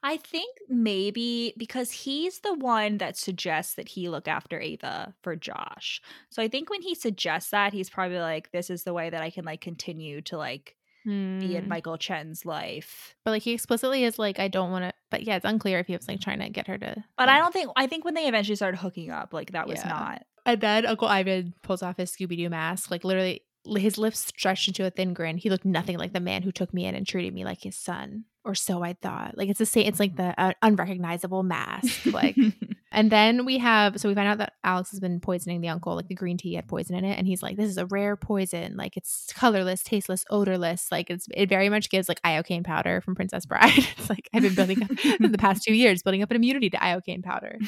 [0.02, 5.36] I think maybe because he's the one that suggests that he look after Ava for
[5.36, 6.02] Josh.
[6.30, 9.22] So I think when he suggests that, he's probably like, this is the way that
[9.22, 10.76] I can like continue to like
[11.06, 11.70] be in Hmm.
[11.70, 13.16] Michael Chen's life.
[13.26, 14.94] But like he explicitly is like, I don't want to.
[15.10, 17.04] But yeah, it's unclear if he was like trying to get her to.
[17.18, 19.68] But like- I don't think, I think when they eventually started hooking up, like that
[19.68, 19.90] was Yeah.
[19.90, 20.24] not.
[20.46, 24.68] And then Uncle Ivan pulls off his Scooby Doo mask, like literally his lips stretched
[24.68, 25.38] into a thin grin.
[25.38, 27.76] He looked nothing like the man who took me in and treated me like his
[27.76, 29.38] son, or so I thought.
[29.38, 29.88] Like it's the same.
[29.88, 32.06] It's like the uh, unrecognizable mask.
[32.06, 32.38] Like,
[32.92, 35.96] and then we have so we find out that Alex has been poisoning the uncle.
[35.96, 38.16] Like the green tea had poison in it, and he's like, "This is a rare
[38.16, 38.78] poison.
[38.78, 40.92] Like it's colorless, tasteless, odorless.
[40.92, 43.72] Like it's it very much gives like iocane powder from Princess Bride.
[43.98, 46.70] it's like I've been building up in the past two years, building up an immunity
[46.70, 47.60] to iocane powder."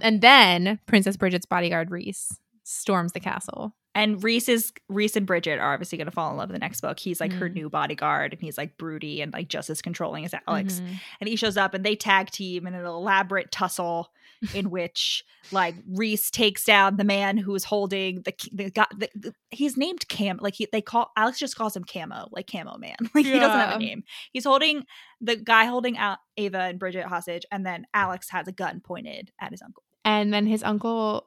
[0.00, 3.74] And then Princess Bridget's bodyguard Rhys storms the castle.
[3.94, 6.58] And Rhys is Rhys and Bridget are obviously going to fall in love in the
[6.58, 6.98] next book.
[6.98, 7.54] He's like her Mm.
[7.54, 10.80] new bodyguard, and he's like broody and like just as controlling as Alex.
[10.80, 11.00] Mhm.
[11.20, 14.10] and he shows up and they tag team in an elaborate tussle
[14.52, 19.34] in which like Rhys takes down the man who's holding the the guy the, the,
[19.50, 22.96] he's named Cam like he they call Alex just calls him Camo like Camo man
[23.14, 24.84] like he doesn't have a name he's holding
[25.20, 29.30] the guy holding out Ava and Bridget hostage and then Alex has a gun pointed
[29.40, 31.26] at his uncle And then his uncle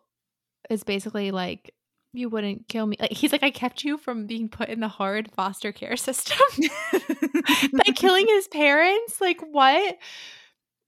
[0.69, 1.73] is basically like,
[2.13, 2.97] You wouldn't kill me.
[2.99, 6.37] Like he's like, I kept you from being put in the hard foster care system
[7.73, 9.21] by killing his parents.
[9.21, 9.97] Like what?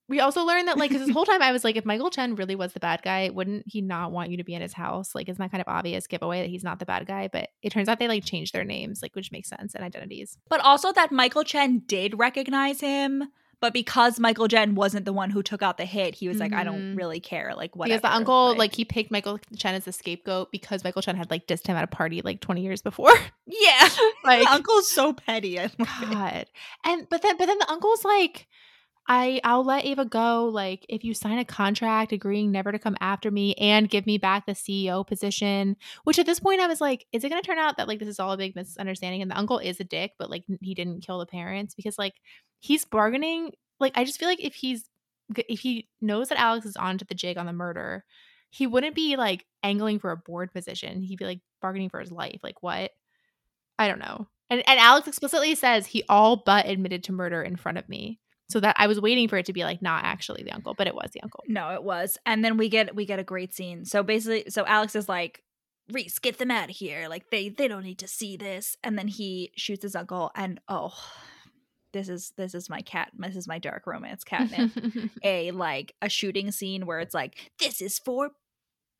[0.08, 2.56] We also learned that like this whole time I was like, if Michael Chen really
[2.56, 5.14] was the bad guy, wouldn't he not want you to be in his house?
[5.14, 7.30] Like, isn't that kind of obvious giveaway that he's not the bad guy?
[7.32, 10.40] But it turns out they like changed their names, like which makes sense and identities.
[10.50, 13.26] but also that Michael Chen did recognize him
[13.62, 16.54] but because Michael Chen wasn't the one who took out the hit he was like
[16.54, 16.98] I don't Mhm.
[16.98, 20.52] really care like whatever Because the uncle, like, he picked Michael Chen as the scapegoat
[20.52, 23.12] because Michael Chen had like dissed him at a party like 20 years before.
[23.46, 23.90] yeah
[24.24, 25.70] like, the uncle's so petty I.
[25.78, 26.46] God.
[26.86, 28.48] And but then but then the uncle's like,
[29.12, 30.46] I I'll let Ava go.
[30.46, 34.20] Like if you sign a contract agreeing never to come after me and give me
[34.20, 35.76] back the CEO position.
[36.04, 38.08] Which at this point I was like, is it gonna turn out that like this
[38.08, 41.02] is all a big misunderstanding and the uncle is a dick, but like he didn't
[41.02, 42.14] kill the parents because like
[42.60, 43.52] he's bargaining.
[43.80, 44.90] Like I just feel like if he's
[45.36, 48.04] if he knows that Alex is onto the jig on the murder,
[48.50, 51.02] he wouldn't be like angling for a board position.
[51.02, 52.40] He'd be like bargaining for his life.
[52.44, 52.92] Like what?
[53.78, 54.28] I don't know.
[54.50, 58.20] And and Alex explicitly says he all but admitted to murder in front of me.
[58.50, 60.88] So that I was waiting for it to be like not actually the uncle, but
[60.88, 61.44] it was the uncle.
[61.48, 62.18] No, it was.
[62.26, 63.86] And then we get we get a great scene.
[63.86, 65.44] So basically so Alex is like,
[65.92, 67.08] Rhys, get them out of here.
[67.08, 68.76] Like they they don't need to see this.
[68.84, 70.96] And then he shoots his uncle and oh
[71.94, 74.72] this is this is my cat this is my dark romance catnip.
[75.24, 78.32] a like a shooting scene where it's like, this is for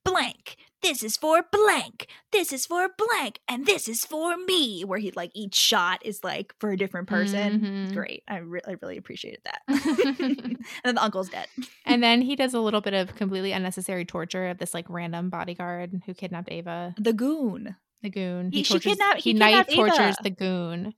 [0.06, 4.84] blank, this is for blank, this is for blank, and this is for me.
[4.84, 7.60] Where he like each shot is like for a different person.
[7.60, 7.94] Mhm.
[7.94, 8.24] Great.
[8.28, 9.62] I, re- I really appreciated that.
[10.20, 11.48] and then the uncle's dead.
[11.86, 15.30] and then he does a little bit of completely unnecessary torture of this like random
[15.30, 17.76] bodyguard who kidnapped Ava, The goon.
[18.02, 18.52] the goon.
[18.52, 20.94] He- she tortures, kidnapped- he he knife tortures the goon.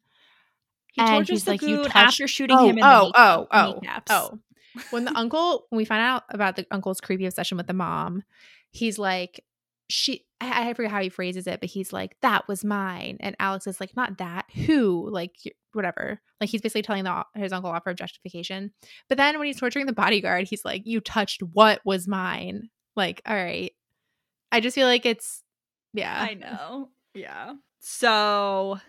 [0.91, 4.11] He And he's like, "You touched- after shooting oh, him in oh, oh, oh, kneecaps.
[4.11, 4.29] oh.
[4.33, 4.39] oh.
[4.91, 8.23] When the uncle, when we find out about the uncle's creepy obsession with the mom,
[8.71, 9.43] he's like,
[9.89, 13.17] she, I, I forget how he phrases it, but he's like, that was mine.
[13.19, 15.09] And Alex is like, not that, who?
[15.11, 15.35] Like,
[15.73, 16.21] whatever.
[16.39, 18.71] Like, he's basically telling the, his uncle off for justification.
[19.09, 22.69] But then when he's torturing the bodyguard, he's like, you touched what was mine.
[22.95, 23.73] Like, all right.
[24.53, 25.43] I just feel like it's,
[25.93, 26.17] yeah.
[26.17, 26.89] I know.
[27.13, 27.55] Yeah.
[27.81, 28.79] So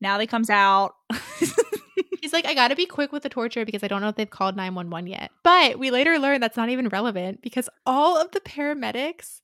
[0.00, 0.94] now they comes out.
[2.20, 4.28] He's like, I gotta be quick with the torture because I don't know if they've
[4.30, 5.30] called 911 yet.
[5.42, 9.42] But we later learn that's not even relevant because all of the paramedics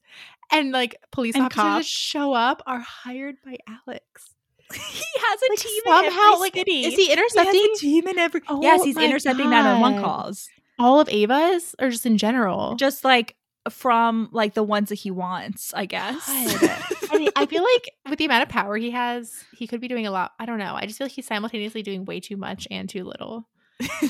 [0.51, 1.86] and like police And officers cops.
[1.86, 4.34] show up are hired by Alex.
[4.72, 6.84] he has a Like team in somehow, like, city.
[6.86, 8.40] is he He has intercepting a team in every.
[8.48, 10.05] Oh yes, he's intercepting 911 God.
[10.07, 10.48] calls.
[10.78, 12.76] all of Ava's or just in general?
[12.76, 13.36] Just like
[13.68, 16.28] from like the ones that he wants, I guess.
[17.12, 19.88] And he- I feel like with the amount of power he has, he could be
[19.88, 20.30] doing a lot.
[20.38, 20.74] I don't know.
[20.76, 23.48] I just feel like he's simultaneously doing way too much and too little.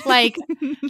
[0.05, 0.36] Like,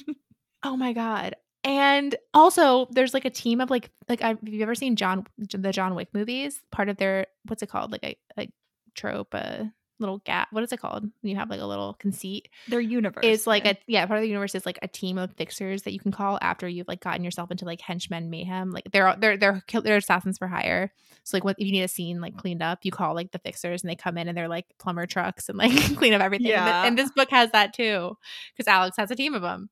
[0.64, 1.36] oh my god.
[1.62, 5.70] And also, there's like a team of like like I've, you ever seen John the
[5.72, 6.60] John Wick movies?
[6.72, 7.92] Part of their what's it called?
[7.92, 8.48] Like a, a
[8.96, 9.70] trope, a
[10.00, 10.48] little gap.
[10.50, 11.08] What is it called?
[11.22, 12.48] You have like a little conceit.
[12.68, 13.72] Their universe is like yeah.
[13.72, 16.10] a yeah, part of the universe is like a team of fixers that you can
[16.12, 18.70] call after you've like gotten yourself into like henchmen mayhem.
[18.70, 20.92] Like they're they're they're they're assassins for hire.
[21.22, 23.38] So like what if you need a scene like cleaned up, you call like the
[23.38, 26.46] fixers and they come in and they're like plumber trucks and like clean up everything.
[26.52, 26.84] And, th- Yeah.
[26.86, 28.16] and this book has that too
[28.56, 29.68] because Alex has a team of them.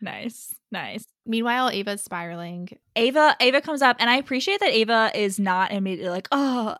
[0.00, 1.06] nice, nice.
[1.24, 2.68] Meanwhile, Ava's spiraling.
[2.96, 6.76] Ava Ava comes up and I appreciate that Ava is not immediately like, "Oh,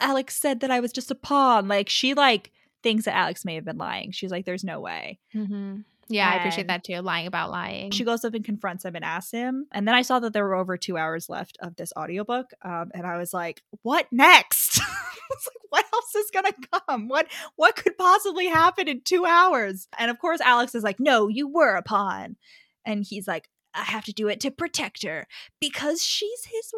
[0.00, 3.54] Alex said that I was just a pawn." Like she like thinks that Alex may
[3.54, 4.10] have been lying.
[4.12, 5.78] She's like, "There's no way." Mm-hmm.
[6.08, 7.00] Yeah, I appreciate that too.
[7.00, 7.90] Lying about lying.
[7.90, 9.66] She goes up and confronts him and asks him.
[9.72, 12.52] And then I saw that there were over two hours left of this audiobook.
[12.62, 14.80] Um, and I was like, what next?
[15.28, 17.08] Like, what else is gonna come?
[17.08, 17.26] What
[17.56, 19.88] what could possibly happen in two hours?
[19.98, 22.36] And of course, Alex is like, no, you were a pawn.
[22.84, 25.26] And he's like, I have to do it to protect her
[25.60, 26.72] because she's his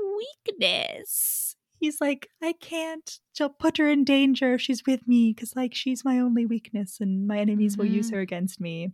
[0.46, 1.56] weakness.
[1.80, 5.74] He's like, I can't she'll put her in danger if she's with me because like
[5.74, 8.14] she's my only weakness and my enemies will use Mhm.
[8.14, 8.90] her against me.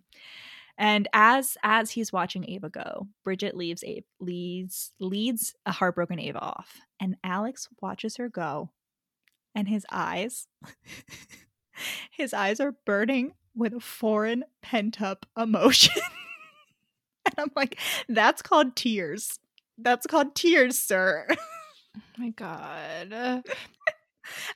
[0.77, 6.41] And as as he's watching Ava go, Bridget leaves Ava, leads leads a heartbroken Ava
[6.41, 8.71] off, and Alex watches her go,
[9.55, 10.47] and his eyes,
[12.11, 16.03] his eyes are burning with a foreign pent up emotion,
[17.27, 17.79] and I'm like,
[18.09, 19.39] that's called tears.
[19.79, 21.27] That's called tears, sir.
[21.97, 23.13] oh my god.
[23.13, 23.45] and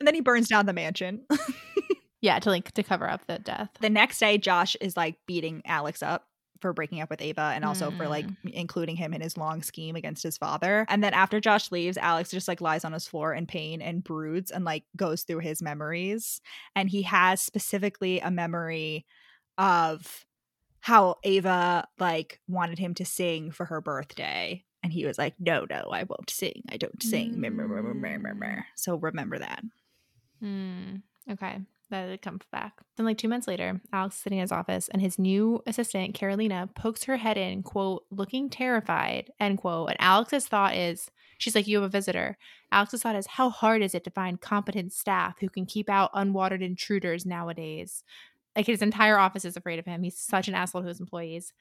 [0.00, 1.24] then he burns down the mansion.
[2.20, 3.70] Yeah, to like to cover up the death.
[3.80, 6.26] the next day josh is like beating alex up
[6.60, 8.34] for breaking up with ava and also for like mm.
[8.52, 12.30] including him in his long scheme against his father and then after josh leaves alex
[12.30, 15.62] just like lies on his floor in pain and broods and like goes through his
[15.62, 16.40] memories
[16.74, 19.06] and he has specifically a memory
[19.56, 20.24] of
[20.80, 25.66] how ava like wanted him to sing for her birthday and he was like no
[25.70, 27.40] no i won't sing i don't sing
[28.34, 28.62] meh.
[28.74, 29.62] so remember that
[30.40, 30.96] Hmm.
[31.30, 31.58] Okay.
[31.90, 32.74] That it comes back.
[32.96, 36.14] Then, like two months later, Alex is sitting in his office, and his new assistant,
[36.14, 39.88] Carolina, pokes her head in, quote, looking terrified, end quote.
[39.88, 42.36] And Alex's thought is, she's like, You have a visitor.
[42.70, 46.12] Alex's thought is, How hard is it to find competent staff who can keep out
[46.14, 48.04] unwatered intruders nowadays?
[48.54, 50.02] Like, his entire office is afraid of him.
[50.02, 51.52] He's such an asshole to his employees.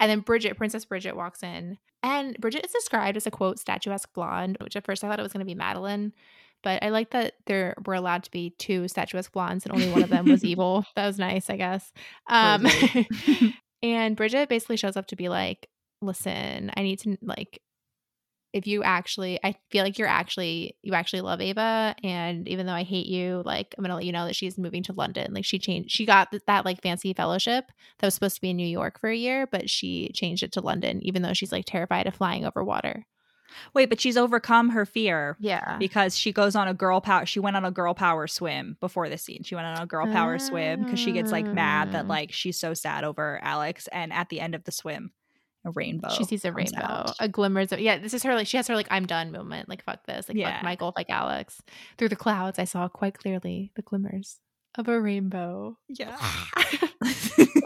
[0.00, 1.78] And then Bridget, Princess Bridget, walks in.
[2.02, 5.24] And Bridget is described as a quote, statuesque blonde, which at first I thought it
[5.24, 6.12] was going to be Madeline.
[6.62, 10.02] But I like that there were allowed to be two statuesque blondes and only one
[10.02, 10.84] of them was evil.
[10.96, 11.92] That was nice, I guess.
[12.28, 12.66] Um,
[13.82, 15.68] and Bridget basically shows up to be like,
[16.02, 17.60] listen, I need to, like,
[18.58, 21.94] if you actually, I feel like you're actually, you actually love Ava.
[22.04, 24.58] And even though I hate you, like, I'm going to let you know that she's
[24.58, 25.32] moving to London.
[25.32, 28.50] Like, she changed, she got th- that, like, fancy fellowship that was supposed to be
[28.50, 31.52] in New York for a year, but she changed it to London, even though she's,
[31.52, 33.06] like, terrified of flying over water.
[33.72, 35.78] wait but she's overcome her fear Yeah.
[35.78, 39.08] because she goes on a girl power she went on a girl power swim before
[39.08, 42.04] this scene she went on a girl power swim because she gets like mad that
[42.04, 42.08] Ah.
[42.08, 45.12] like she's so sad over alex and at the end of the swim
[45.68, 47.14] a rainbow she sees a rainbow, out.
[47.20, 47.98] a glimmers of yeah.
[47.98, 49.68] This is her like she has her like I'm done moment.
[49.68, 50.54] Like fuck this, like Yeah.
[50.56, 51.60] fuck Michael, like Alex.
[51.96, 54.38] Through the clouds, I saw quite clearly the glimmers
[54.76, 55.76] of a rainbow.
[55.88, 56.16] yeah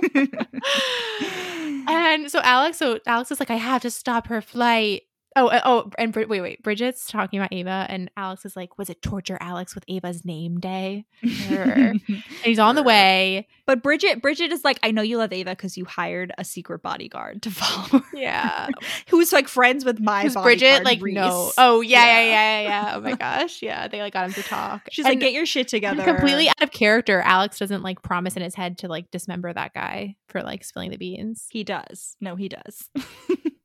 [1.88, 5.02] and so Alex, so Alex is like, I have to stop her flight.
[5.34, 6.62] Oh, uh, oh, and Brid- wait, wait.
[6.62, 10.60] Bridget's talking about Ava, and Alex is like, "Was it torture Alex with Ava's name
[10.60, 12.00] day?" And
[12.44, 13.48] he's on the way.
[13.66, 16.82] but bridget bridget is like i know you love ava because you hired a secret
[16.82, 18.68] bodyguard to follow her Yeah,
[19.08, 20.84] who's like friends with my Bridget?
[20.84, 21.14] Like, Rhys.
[21.14, 21.50] no.
[21.56, 22.24] Oh, yeah, yeah, Yeah.
[22.26, 22.92] yeah, yeah, yeah.
[22.96, 23.88] Oh my gosh, yeah.
[23.88, 24.82] They like got him to talk.
[24.90, 27.20] she's And- like get your shit together completely out of character.
[27.22, 30.90] Alex doesn't like promise in his head to like dismember that guy for like spilling
[30.90, 31.46] the beans.
[31.50, 32.90] he does no he does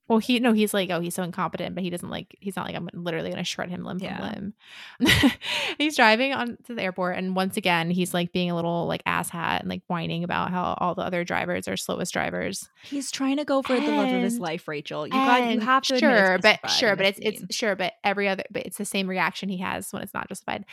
[0.08, 2.36] Well, he no, he's like, oh, he's so incompetent, but he doesn't like.
[2.40, 4.18] He's not like I'm literally gonna shred him limb Yeah.
[4.18, 4.54] from
[5.00, 5.32] limb.
[5.78, 9.04] he's driving on to the airport, and once again, he's like being a little like
[9.04, 12.70] asshat and like whining about how all the other drivers are slowest drivers.
[12.84, 15.84] he's trying to go for the love of his life rachel you got you have
[15.84, 19.08] to sure, but sure, but it's it's sure, but every other, but it's the same
[19.08, 20.66] reaction he has when it's not justified.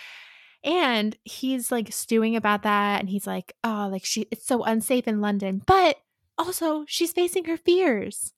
[0.62, 5.07] And he's like stewing about that, and he's like, "Oh, like she, it's so unsafe
[5.07, 5.97] in London." But
[6.39, 8.32] also, she's facing her fears.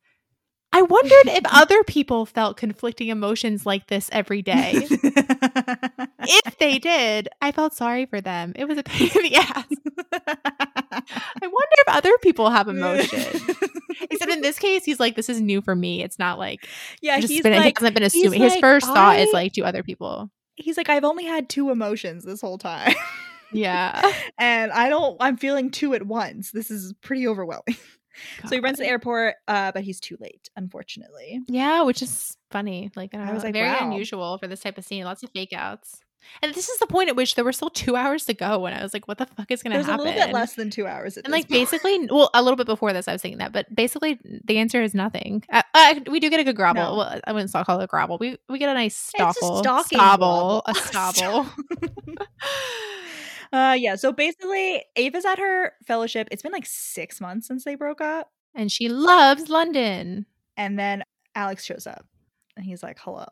[0.73, 4.87] I wondered if other people felt conflicting emotions like this every day.
[4.91, 8.53] if they did, I felt sorry for them.
[8.57, 9.65] It was a pain in the ass.
[10.13, 13.21] I wonder if other people have emotion.
[14.11, 16.03] Except in this case, he's like, "This is new for me.
[16.03, 16.67] It's not like
[17.01, 18.41] yeah he's been, he like hasn't been assuming.
[18.43, 20.31] His like, first thought is like "Do other people.
[20.57, 22.95] he's like i've only had two emotions this whole time
[23.53, 24.13] Yeah.
[24.39, 27.77] and i don't i'm feeling two at once this is pretty overwhelming
[28.43, 31.41] So he runs to the airport, uh, but he's too late, unfortunately.
[31.49, 32.91] Yeah, which is funny.
[32.97, 33.91] Like I, I was like, very wow.
[33.91, 35.05] unusual for this type of scene.
[35.05, 36.01] Lots of fake outs.
[36.43, 38.73] And this is the point at which there were still two hours to go when
[38.73, 40.07] I was like, what the fuck is gonna There's happen?
[40.07, 41.17] a little bit less than two hours.
[41.17, 41.71] At and this like point.
[41.71, 44.83] basically well a little bit before this i was thinking that but basically the answer
[44.83, 46.97] is nothing uh, uh, we do get a good grobble No.
[46.97, 49.99] well i wouldn't call it a grobble we we get a nice It's a stalking
[49.99, 51.47] stobble a stobble
[53.53, 53.97] uh, yeah.
[53.97, 56.29] So basically, Ava's at her fellowship.
[56.31, 60.27] It's been like six months since they broke up, and she loves london.
[60.57, 62.07] And then Alex shows up,
[62.57, 63.27] and he's like, "Hello,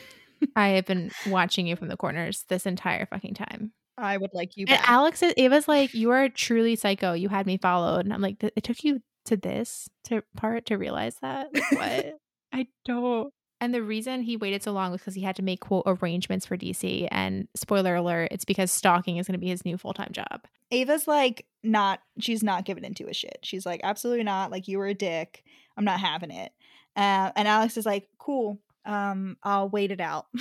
[0.56, 3.72] i have been watching you from the corners this entire fucking time.
[3.96, 7.12] I would like you and back." alex is- ava's like you are truly psycho.
[7.12, 8.04] You had me followed.
[8.04, 11.48] And i'm like it took you to this to part to realize that?
[11.54, 12.18] Like, what?
[12.52, 15.60] I don't and the reason he waited so long was because he had to make
[15.60, 17.08] quote arrangements for DC.
[17.10, 20.42] And spoiler alert, it's because stalking is going to be his new full time job.
[20.70, 23.38] Ava's like not she's not giving into a shit.
[23.42, 24.50] She's like, absolutely not.
[24.50, 25.44] Like you were a dick.
[25.76, 26.52] I'm not having it.
[26.96, 28.60] Uh, and Alex is like, cool.
[28.84, 30.26] Um, I'll wait it out.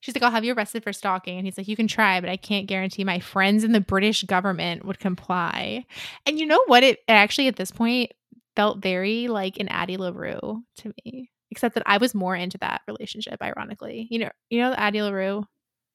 [0.00, 1.36] She's like, I'll have you arrested for stalking.
[1.36, 4.22] And he's like, You can try, but I can't guarantee my friends in the British
[4.22, 5.84] government would comply.
[6.24, 6.82] And you know what?
[6.82, 8.12] It, it actually, at this point,
[8.56, 12.82] felt very like an Addie LaRue to me, except that I was more into that
[12.86, 14.06] relationship, ironically.
[14.10, 15.44] You know, you know, the Addie LaRue,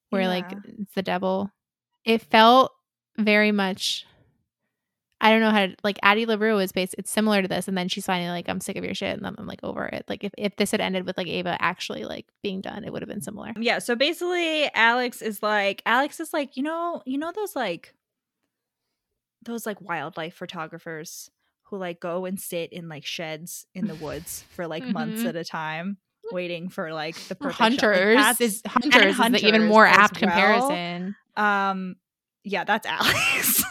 [0.10, 0.60] where like Yeah.
[0.80, 1.52] it's the devil.
[2.06, 2.72] It felt
[3.18, 4.06] very much.
[5.22, 7.78] I don't know how to like Addie LaRue is based it's similar to this and
[7.78, 10.04] then she's finally like I'm sick of your shit and then I'm like over it.
[10.10, 13.02] Like if, if this had ended with like Ava actually like being done, it would
[13.02, 13.54] have been similar.
[13.58, 17.94] yeah, so basically Alex is like Alex is like, you know, you know those like
[19.44, 21.30] those like wildlife photographers
[21.74, 25.30] who like go and sit in like sheds in the woods for like months Mhm.
[25.30, 25.98] at a time
[26.32, 27.60] waiting for like the perfect.
[27.60, 30.32] Like, Hunters that's- is hunters is the even more apt well.
[30.32, 31.16] comparison.
[31.36, 31.96] Um,
[32.44, 33.64] yeah, that's Alex.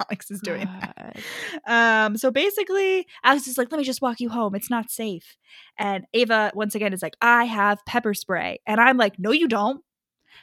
[0.00, 1.16] Alex is doing that.
[1.66, 4.54] Um, so basically, Alex is like, "Let me just walk you home.
[4.54, 5.36] It's not safe."
[5.78, 9.48] And Ava once again is like, "I have pepper spray," and I'm like, "No, you
[9.48, 9.82] don't."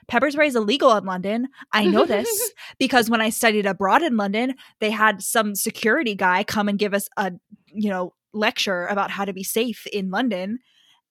[0.08, 1.48] Pepper spray is illegal in London.
[1.72, 6.44] I know this because when I studied abroad in London, they had some security guy
[6.44, 7.32] come and give us a,
[7.68, 10.60] you know, lecture about how to be safe in London,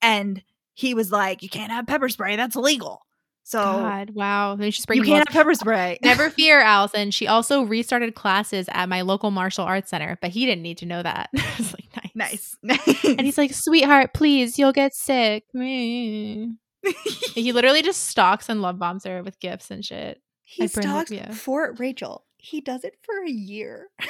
[0.01, 0.43] and
[0.75, 2.37] he was like, "You can't have pepper spray.
[2.37, 3.03] That's illegal."
[3.49, 4.57] So God, wow.
[4.57, 5.99] They just bring you can't have pepper spray.
[6.05, 7.11] Never fear, Allison.
[7.11, 10.87] She also restarted classes at my local martial arts center, but he didn't need to
[10.87, 11.31] know that.
[11.33, 12.59] Like, nice.
[12.63, 13.05] nice.
[13.05, 15.45] And he's like, sweetheart, please, you'll get sick.
[15.55, 16.59] Me.
[17.35, 20.21] he literally just stalks and love bombs her with gifts and shit.
[20.45, 22.25] he I'd bring up- stalks for Rachel.
[22.39, 23.89] He does it for a year.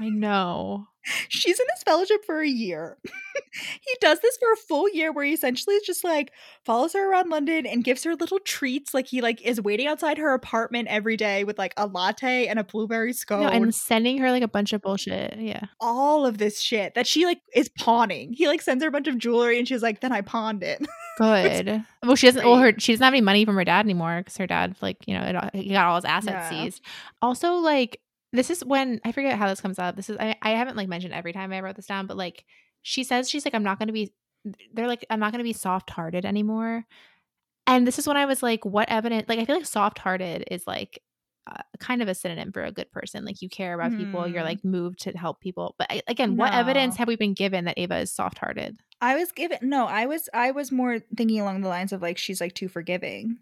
[0.00, 0.88] I know.
[1.28, 2.98] She's in this fellowship for a year.
[3.04, 6.32] he does this for a full year where he essentially is just like
[6.64, 8.92] follows her around London and gives her little treats.
[8.92, 12.58] Like he like is waiting outside her apartment every day with like a latte and
[12.58, 13.42] a blueberry scone.
[13.42, 15.38] No, and sending her like a bunch of bullshit.
[15.38, 15.66] Yeah.
[15.80, 18.32] all of this shit that she like is pawning.
[18.32, 20.84] He like sends her a bunch of jewelry and she's like, then I pawned it.
[21.18, 21.84] Good.
[22.02, 22.44] Well, she doesn't.
[22.44, 24.96] Well, her she doesn't have any money from her dad anymore because her dad, like,
[25.06, 25.22] you know,
[25.54, 26.64] it, he got all his assets Yeah.
[26.64, 26.82] seized.
[27.22, 28.00] Also, like,
[28.36, 29.96] this is when I forget how this comes up.
[29.96, 32.44] This is I, I haven't like mentioned every time I wrote this down, but like,
[32.82, 34.12] she says she's like, I'm not going to be.
[34.72, 36.84] They're like, I'm not going to be soft hearted anymore.
[37.66, 39.28] And this is when I was like, what evidence?
[39.28, 41.02] Like, I feel like soft hearted is like.
[41.48, 44.40] Uh, kind of a synonym for a good person like you care about people you're
[44.40, 44.46] Hmm.
[44.48, 47.78] like moved to help people but I, again what evidence have we been given that
[47.78, 51.68] ava is soft-hearted I was given no, I was I was more thinking along the
[51.68, 53.38] lines of like she's like too forgiving.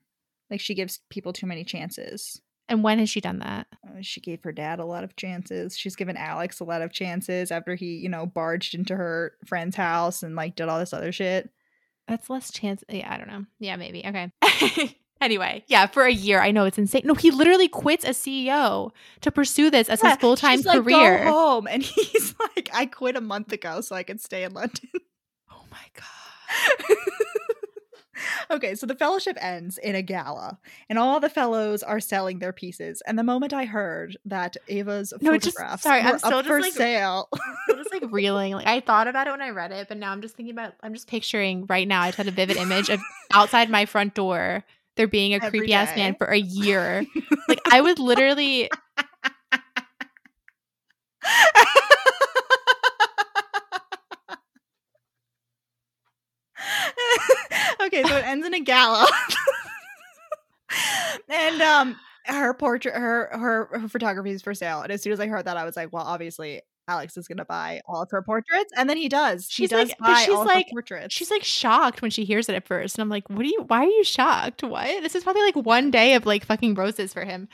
[0.50, 2.42] Like she gives people too many chances.
[2.68, 5.76] And when has she done that Uh, She gave her dad a lot of chances.
[5.76, 9.76] She's given Alex a lot of chances after he, you know, barged into her friend's
[9.76, 11.50] house and like did all this other shit.
[12.08, 12.84] That's less chance.
[12.88, 13.46] Yeah, I don't know.
[13.58, 14.04] Yeah, maybe.
[14.06, 14.30] Okay.
[15.22, 16.40] anyway, yeah, for a year.
[16.40, 17.02] I know it's insane.
[17.04, 18.90] No, he literally quits as CEO
[19.22, 21.24] to pursue this as Yeah, his full time like, career.
[21.24, 24.52] Go home, and he's like, I quit a month ago so I could stay in
[24.52, 24.88] London.
[25.50, 26.96] oh my god.
[28.50, 30.58] okay, so the fellowship ends in a gala,
[30.88, 33.02] and all the fellows are selling their pieces.
[33.06, 36.44] And the moment I heard that Ava's No, it just- photographs sorry, I'm still up
[36.44, 37.28] just, for like- sale,
[37.70, 38.52] I'm just like reeling.
[38.54, 40.74] Like I thought about it when I read it, but now I'm just thinking about.
[40.82, 42.02] I'm just picturing right now.
[42.02, 43.00] I just had a vivid image of
[43.32, 44.64] outside my front door
[44.96, 47.04] there being a Every creepy ass man for a year.
[47.48, 48.70] Like I would literally.
[58.00, 59.06] okay, so it ends in a gala.
[61.28, 64.80] and um her portrait her, her her photography is for sale.
[64.80, 67.44] And as soon as I heard that, I was like, well, obviously Alex is gonna
[67.44, 68.72] buy all of her portraits.
[68.76, 69.46] And then he does.
[69.50, 71.14] She's does like- buy she's all like- of her portraits.
[71.14, 73.64] She's like shocked when she hears it at first, and I'm like, "What are you?
[73.68, 74.62] Why are you shocked?
[74.62, 75.02] What?
[75.02, 77.48] This is probably like one day of like fucking roses for him."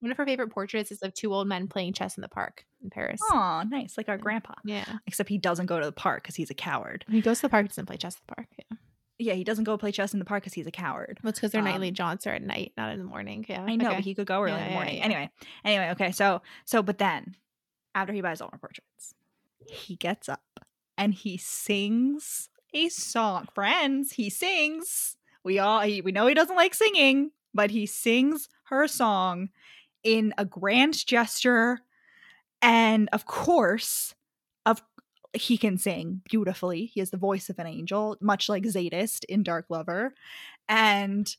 [0.00, 2.66] One of her favorite portraits is of two old men playing chess in the park
[2.82, 3.20] in Paris.
[3.32, 3.96] Oh, nice.
[3.96, 4.52] Like our grandpa.
[4.62, 4.84] Yeah.
[5.06, 7.06] Except he doesn't go to the park because he's a coward.
[7.08, 8.48] He goes to the park, doesn't play chess at the park.
[8.58, 8.76] Yeah.
[9.18, 11.18] Yeah, he doesn't go play chess in the park because he's a coward.
[11.22, 13.44] Well, it's because their nightly Um, jaunts are at night, not in the morning.
[13.48, 13.62] Yeah.
[13.62, 13.96] I know, okay.
[13.96, 14.96] but he could go early Yeah, in the morning.
[14.96, 15.04] yeah.
[15.04, 15.30] Anyway,
[15.64, 16.10] anyway, okay.
[16.12, 17.36] So, so, but then
[17.94, 19.14] after he buys all our portraits,
[19.68, 20.42] he gets up
[20.98, 23.46] and he sings a song.
[23.54, 25.16] Friends, he sings.
[25.44, 29.50] We all he, we know he doesn't like singing, but he sings her song
[30.02, 31.80] in a grand gesture,
[32.60, 34.14] and of course,
[35.34, 36.86] he can sing beautifully.
[36.86, 40.14] He has the voice of an angel, much like Zadist in Dark Lover.
[40.68, 41.34] And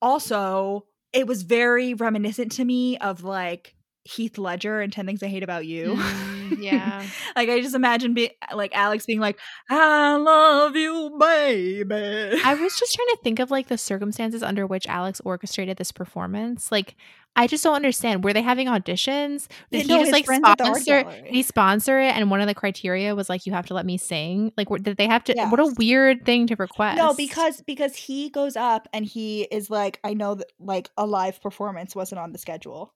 [0.00, 5.28] also, it was very reminiscent to me of like Heath Ledger and 10 Things I
[5.28, 5.94] Hate About You.
[5.94, 7.04] Mm, yeah.
[7.36, 9.38] like I just imagine be- like Alex being like,
[9.70, 12.40] I love you, baby.
[12.44, 15.92] I was just trying to think of like the circumstances under which Alex orchestrated this
[15.92, 16.70] performance.
[16.72, 16.96] Like,
[17.36, 18.24] I just don't understand.
[18.24, 19.46] Were they having auditions?
[19.70, 21.22] Did No, he just like friends at the art sponsor?
[21.22, 22.16] Did he sponsor it?
[22.16, 24.52] And one of the criteria was like, you have to let me sing.
[24.56, 25.34] Like, did they have to?
[25.48, 26.96] What a weird thing to request.
[26.96, 31.06] No, because because he goes up and he is like, I know that like a
[31.06, 32.92] live performance wasn't on the schedule.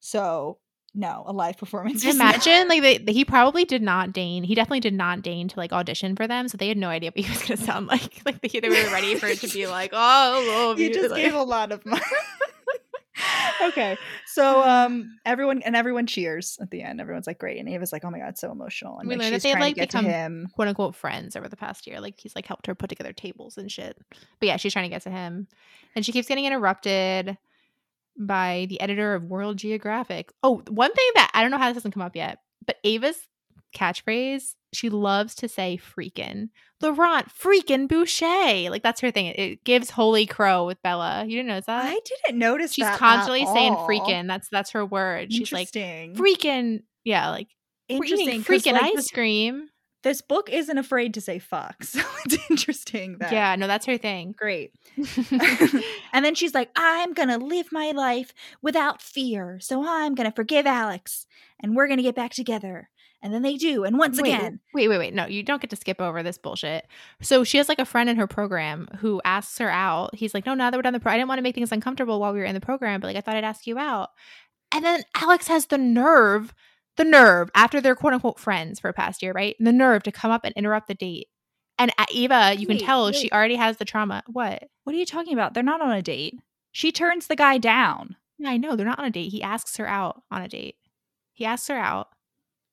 [0.00, 0.58] So
[0.98, 2.04] no, a live performance.
[2.04, 4.42] Imagine like they, he probably did not deign.
[4.42, 7.10] He definitely did not deign to like audition for them, so they had no idea
[7.14, 8.20] what he was going to sound like.
[8.26, 10.94] Like they, they were ready for it to be like, oh, I love you you.
[10.94, 12.02] just like- gave a lot of money.
[13.62, 13.96] okay.
[14.26, 17.00] So um everyone and everyone cheers at the end.
[17.00, 17.58] Everyone's like great.
[17.58, 18.98] And Ava's like, oh my god, so emotional.
[18.98, 20.48] And We like, learned that they had, like, become- him.
[20.54, 22.00] quote unquote friends over the past year.
[22.00, 23.96] Like he's like helped her put together tables and shit.
[24.40, 25.48] But yeah, she's trying to get to him.
[25.96, 27.38] And she keeps getting interrupted
[28.18, 30.32] by the editor of World Geographic.
[30.42, 33.18] Oh, one thing that I don't know how this hasn't come up yet, but Ava's
[33.74, 36.48] catchphrase, she loves to say freaking.
[36.80, 38.70] Laurent freaking Boucher.
[38.70, 39.26] Like that's her thing.
[39.26, 41.24] It, it gives Holy Crow with Bella.
[41.24, 41.84] You didn't notice that?
[41.86, 44.26] I didn't notice She's constantly saying freaking.
[44.26, 45.32] That's that's her word.
[45.32, 47.48] She's like freaking yeah, like
[47.88, 48.42] Interesting.
[48.42, 49.68] freaking like, ice this, cream.
[50.02, 51.76] This book isn't afraid to say fuck.
[51.84, 54.34] So it's interesting that Yeah, no, that's her thing.
[54.36, 54.72] great.
[56.12, 58.32] and then she's like, I'm going to live my life
[58.62, 59.58] without fear.
[59.60, 61.26] So I'm going to forgive Alex
[61.60, 62.90] and we're going to get back together.
[63.20, 63.82] And then they do.
[63.82, 65.12] And once wait, again, Wait, wait, wait.
[65.12, 66.86] No, you don't get to skip over this bullshit.
[67.20, 70.14] So she has like a friend in her program who asks her out.
[70.14, 71.72] He's like, no, now that we're done the pro, I didn't want to make things
[71.72, 74.10] uncomfortable while we were in the program, but like I thought I'd ask you out.
[74.72, 76.54] And then Alex has the nerve,
[76.98, 79.56] the nerve after they're quote unquote friends for a past year, right?
[79.58, 81.28] The nerve to come up and interrupt the date.
[81.78, 84.24] And Eva, you can Wait, tell she already has the trauma.
[84.26, 84.64] What?
[84.82, 85.54] what are you talking about?
[85.54, 86.34] They're not on a date.
[86.72, 88.16] She turns the guy down.
[88.36, 89.30] Yeah, I know they're not on a date.
[89.30, 90.74] He asks her out on a date.
[91.32, 92.08] He asks her out.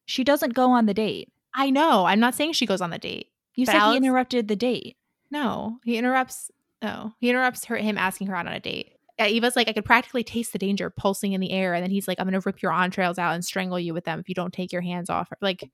[0.05, 1.31] She doesn't go on the date.
[1.53, 2.05] I know.
[2.05, 3.27] I'm not saying she goes on the date.
[3.53, 4.97] You said Alex- he interrupted the date.
[5.31, 6.51] No, he interrupts.
[6.81, 7.77] No, he interrupts her.
[7.77, 8.94] Him asking her out on a date.
[9.19, 12.07] Eva's like, I could practically taste the danger pulsing in the air, and then he's
[12.07, 14.53] like, I'm gonna rip your entrails out and strangle you with them if you don't
[14.53, 15.29] take your hands off.
[15.29, 15.37] her.
[15.41, 15.69] Like,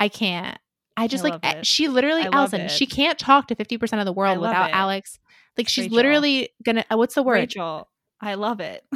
[0.00, 0.58] I can't.
[0.96, 2.62] I just I like she literally, I Allison.
[2.62, 2.70] it.
[2.70, 4.74] She can't talk to fifty percent of the world without it.
[4.74, 5.18] Alex.
[5.56, 5.96] Like, she's Rachel.
[5.96, 6.84] literally gonna.
[6.92, 7.34] uh, What's the word?
[7.34, 7.88] Rachel,
[8.20, 8.84] I love it.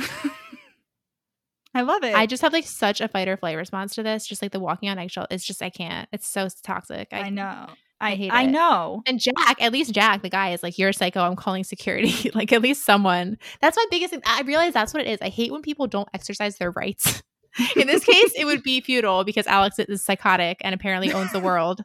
[1.74, 2.14] I love it.
[2.14, 4.26] I just have like such a fight or flight response to this.
[4.26, 5.26] Just like the walking on eggshell.
[5.30, 6.08] It's just I can't.
[6.12, 7.08] It's so toxic.
[7.12, 7.66] I, know.
[8.00, 8.48] I hate I it.
[8.48, 9.02] know.
[9.06, 11.20] And Jack, at least Jack, the guy, is like, "You're a psycho.
[11.20, 13.38] I'm calling security." like, at least someone.
[13.60, 14.22] That's my biggest thing.
[14.24, 15.18] I realize that's what it is.
[15.20, 17.22] I hate when people don't exercise their rights.
[17.76, 21.40] In this case, it would be futile because Alex is psychotic and apparently owns the
[21.40, 21.82] world.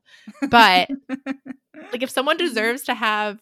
[0.50, 0.90] But
[1.92, 3.40] like, if someone deserves to have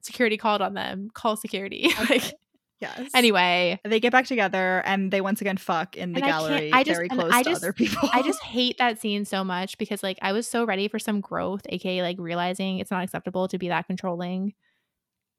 [0.00, 1.88] security called on them, call security.
[2.08, 2.34] like,
[2.80, 3.10] yes.
[3.14, 6.82] anyway, they get back together and they once again fuck in the I gallery, I
[6.82, 8.08] just- very close I to just- other people.
[8.12, 11.20] I just hate that scene so much because like I was so ready for some
[11.20, 14.54] growth, aka like realizing it's not acceptable to be that controlling.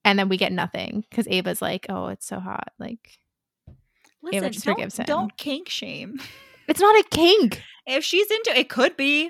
[0.04, 2.70] And then we get nothing because Ava's like, oh, it's so hot.
[2.80, 3.20] Like,
[4.24, 4.52] listen.
[4.52, 5.06] just don't, forgives him.
[5.06, 6.20] don't kink shame.
[6.68, 7.62] it's not a kink.
[7.86, 9.26] If she's into it, could be.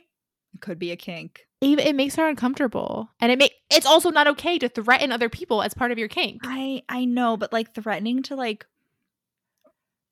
[0.53, 1.45] It could be a kink.
[1.62, 3.09] Ava, it makes her uncomfortable.
[3.20, 6.08] And it make it's also not okay to threaten other people as part of your
[6.08, 6.42] kink.
[6.44, 8.66] I I know, but like threatening to like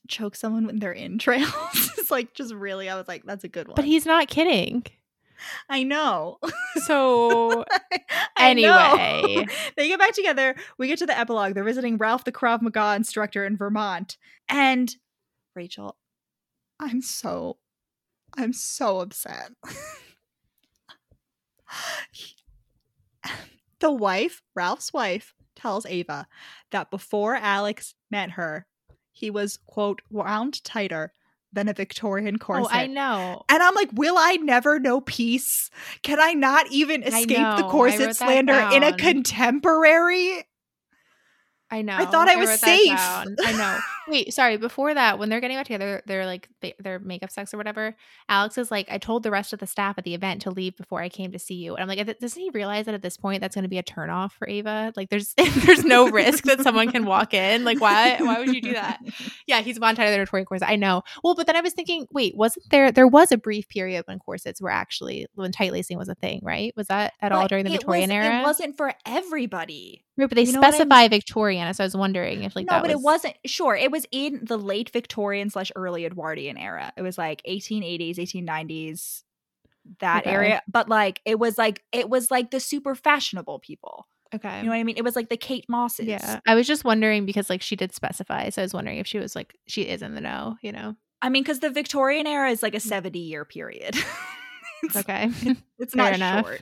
[0.07, 2.89] choke someone when they're in entrails is like just really.
[2.89, 3.76] I was like, that's a good one.
[3.76, 4.84] But he's not kidding.
[5.70, 6.39] I know.
[6.84, 7.64] So
[8.38, 8.78] I know.
[8.78, 9.47] Anyway.
[9.78, 10.55] they get back together.
[10.78, 11.53] We get to the epilogue.
[11.53, 14.18] They're visiting Ralph the Krav Maga instructor in Vermont.
[14.49, 14.93] And
[15.55, 15.95] Rachel,
[16.80, 17.57] I'm so,
[18.38, 19.51] I'm so upset.
[23.80, 26.27] the wife, Ralph's wife, tells Ava
[26.71, 28.65] that before Alex met her,
[29.11, 31.13] he was, quote, wound tighter
[31.51, 32.71] than a Victorian corset.
[32.71, 33.43] oh, I know.
[33.49, 35.69] And I'm like, will I never know peace?
[36.03, 40.45] Can I not even escape the corset slander in a contemporary?
[41.71, 41.95] I know.
[41.95, 42.91] I thought I was safe.
[42.91, 43.25] I
[43.57, 43.80] know.
[44.10, 44.57] Wait, sorry.
[44.57, 46.49] Before that, when they're getting back together, they're like
[46.80, 47.95] their makeup sex or whatever.
[48.28, 50.76] Alex is like, I told the rest of the staff at the event to leave
[50.78, 53.18] before I came to see you, and I'm like, doesn't he realize that at this
[53.18, 54.93] point that's going to be a turnoff for Ava?
[54.95, 55.34] Like, there's
[55.66, 57.64] there's no risk that someone can walk in.
[57.64, 58.99] Like, why why would you do that?
[59.47, 60.70] Yeah, he's tied to the Victorian corset.
[60.70, 61.01] I know.
[61.24, 64.20] Well, but then I was thinking, wait, wasn't there there was a brief period when
[64.20, 66.74] corsets were actually when tight lacing was a thing, right?
[66.76, 68.39] Was that at all during the Victorian was- era?
[68.41, 70.03] It wasn't for everybody.
[70.20, 72.65] Right, but they you know what I specify Victorian, so I was wondering if like
[72.67, 73.36] no, but was, it wasn't.
[73.45, 76.91] Sure, it was in the late Victorian slash early Edwardian era.
[76.97, 79.24] It was like 1880s, 1890s,
[79.99, 80.32] that Okay.
[80.32, 80.61] area.
[80.67, 84.07] But like, it was like it was like the super fashionable people.
[84.36, 84.57] okay.
[84.57, 84.97] You know what I mean?
[84.97, 86.05] It was like the Kate Mosses.
[86.07, 89.07] Yeah, I was just wondering because like she did specify, so I was wondering if
[89.07, 90.95] she was like she is in the know, you know?
[91.22, 93.95] I mean, because the Victorian era is like a 70 year period.
[94.84, 95.30] it's, Okay,
[95.80, 96.45] it's fair not enough.
[96.45, 96.61] short.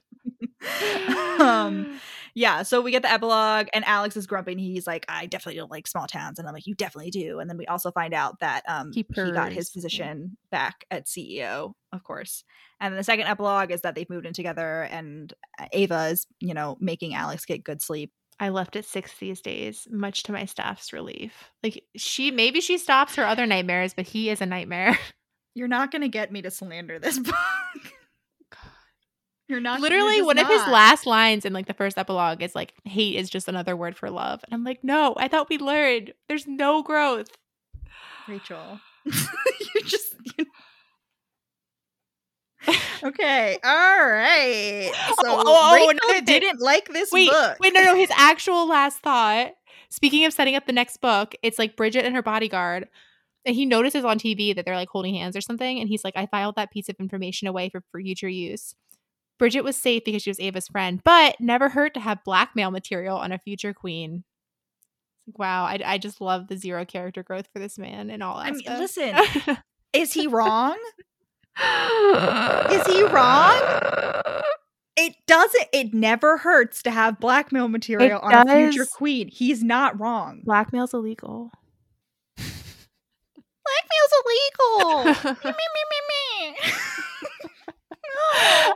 [1.39, 1.99] um,
[2.38, 4.59] yeah, so we get the epilogue, and Alex is grumping.
[4.59, 7.49] He's like, "I definitely don't like small towns," and I'm like, "You definitely do." And
[7.49, 9.77] then we also find out that um, He he, got his purrs, yeah.
[9.79, 12.43] position back at CEO, of course.
[12.79, 16.27] And then the second epilogue is that they've moved in together, and uh, Ava is,
[16.39, 18.11] you know, making Alex get good sleep.
[18.39, 21.49] I left at six these days, much to my staff's relief.
[21.63, 24.95] Like she maybe she stops her other nightmares, but he is a nightmare.
[25.55, 27.35] You're not gonna get me to slander this book.
[29.48, 32.43] You're not you're Literally, just one of his last lines in like the first epilogue
[32.43, 35.50] is like, "Hate is just another word for love," and I'm like, "No, I thought
[35.50, 36.14] we learned.
[36.28, 37.30] There's no growth."
[38.28, 38.80] Rachel.
[39.06, 40.45] you just you...
[43.04, 43.58] Okay.
[43.64, 44.91] All right.
[44.93, 47.58] Oh, so Oh, oh, oh, Rachel another didn't like this wait, book.
[47.60, 47.95] wait, no, no.
[47.95, 49.52] His actual last thought.
[49.89, 52.89] Speaking of setting up the next book, it's like Bridget and her bodyguard,
[53.45, 56.18] and he notices on TV that they're like holding hands or something, and he's like,
[56.18, 58.76] "I filed that piece of information away for, for future use."
[59.39, 63.17] Bridget was safe because she was Ava's friend, but never hurt to have blackmail material
[63.17, 64.23] on a future queen.
[65.38, 68.51] Wow, I, I just love the zero character growth for this man in all I
[68.51, 69.13] mean, listen,
[69.93, 70.77] Is he wrong?
[71.59, 73.61] Is he wrong?
[74.99, 79.27] It doesn't it never hurts to have blackmail material on a future queen.
[79.27, 80.41] He's not wrong.
[80.43, 81.51] Blackmail's illegal.
[82.35, 85.03] Blackmail's illegal.
[85.43, 85.99] me, me, me,
[86.49, 86.55] me.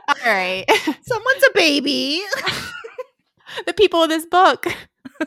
[0.08, 0.64] All right.
[1.02, 2.22] Someone's a baby.
[3.66, 4.66] the people of this book.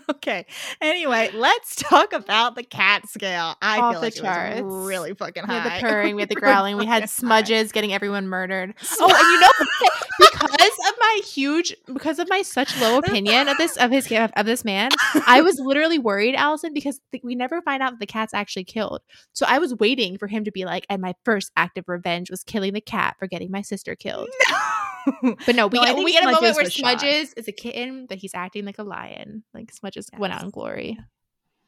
[0.09, 0.45] okay.
[0.81, 3.55] Anyway, let's talk about the cat scale.
[3.61, 5.53] I Off feel like it was really fucking high.
[5.63, 8.73] We had the purring, we had the growling, we had smudges getting everyone murdered.
[8.99, 9.89] Oh, and you know,
[10.19, 14.45] because of my huge, because of my such low opinion of this of his of
[14.45, 14.91] this man,
[15.27, 18.65] I was literally worried, Allison, because th- we never find out that the cat's actually
[18.65, 19.01] killed.
[19.33, 22.29] So I was waiting for him to be like, and my first act of revenge
[22.29, 24.29] was killing the cat for getting my sister killed.
[24.49, 25.35] no.
[25.45, 26.99] But no, we No, get, we get a moment Smudges where was shot.
[26.99, 29.43] Smudges is a kitten, but he's acting like a lion.
[29.53, 30.97] Like Smudges went out in glory.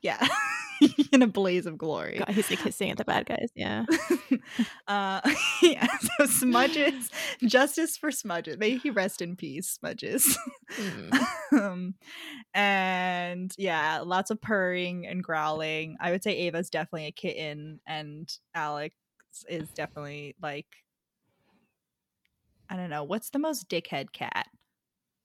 [0.01, 0.25] yeah.
[1.11, 2.19] In a blaze of glory.
[2.19, 3.49] God, he's like hissing at the bad guys.
[3.55, 3.85] Yeah.
[4.87, 5.21] uh
[5.63, 5.87] yeah,
[6.19, 7.09] so smudges
[7.47, 10.37] justice for smudges may he rest in peace smudges
[10.79, 11.27] Mm.
[11.53, 11.95] um
[12.53, 18.31] and yeah lots of purring and growling i would say ava's definitely a kitten and
[18.53, 18.95] alex
[19.49, 20.67] is definitely like
[22.69, 24.47] i don't know what's the most dickhead cat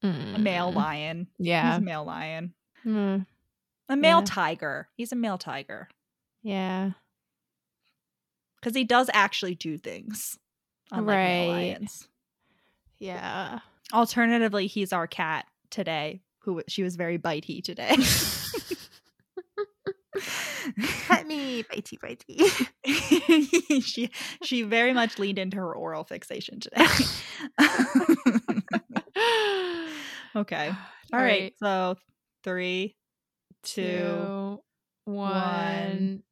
[0.02, 0.76] a male Mm.
[0.76, 1.70] lion Yeah.
[1.72, 2.54] he's a male lion
[2.86, 3.26] Mm.
[3.88, 4.24] a male Yeah.
[4.26, 5.88] tiger he's a male tiger
[6.42, 6.90] Yeah.
[8.60, 10.38] because he does actually do things
[10.94, 11.78] Right.
[12.98, 13.60] Yeah.
[13.94, 16.20] Alternatively, he's our cat today.
[16.40, 17.96] Who she was very bitey today.
[21.06, 21.98] Pet me, bitey,
[22.84, 23.82] bitey.
[23.86, 24.10] she
[24.42, 26.84] she very much leaned into her oral fixation today.
[30.36, 30.70] okay.
[31.12, 31.54] All right.
[31.58, 31.96] So
[32.42, 32.96] three,
[33.62, 34.60] two, Two,
[35.04, 36.22] one,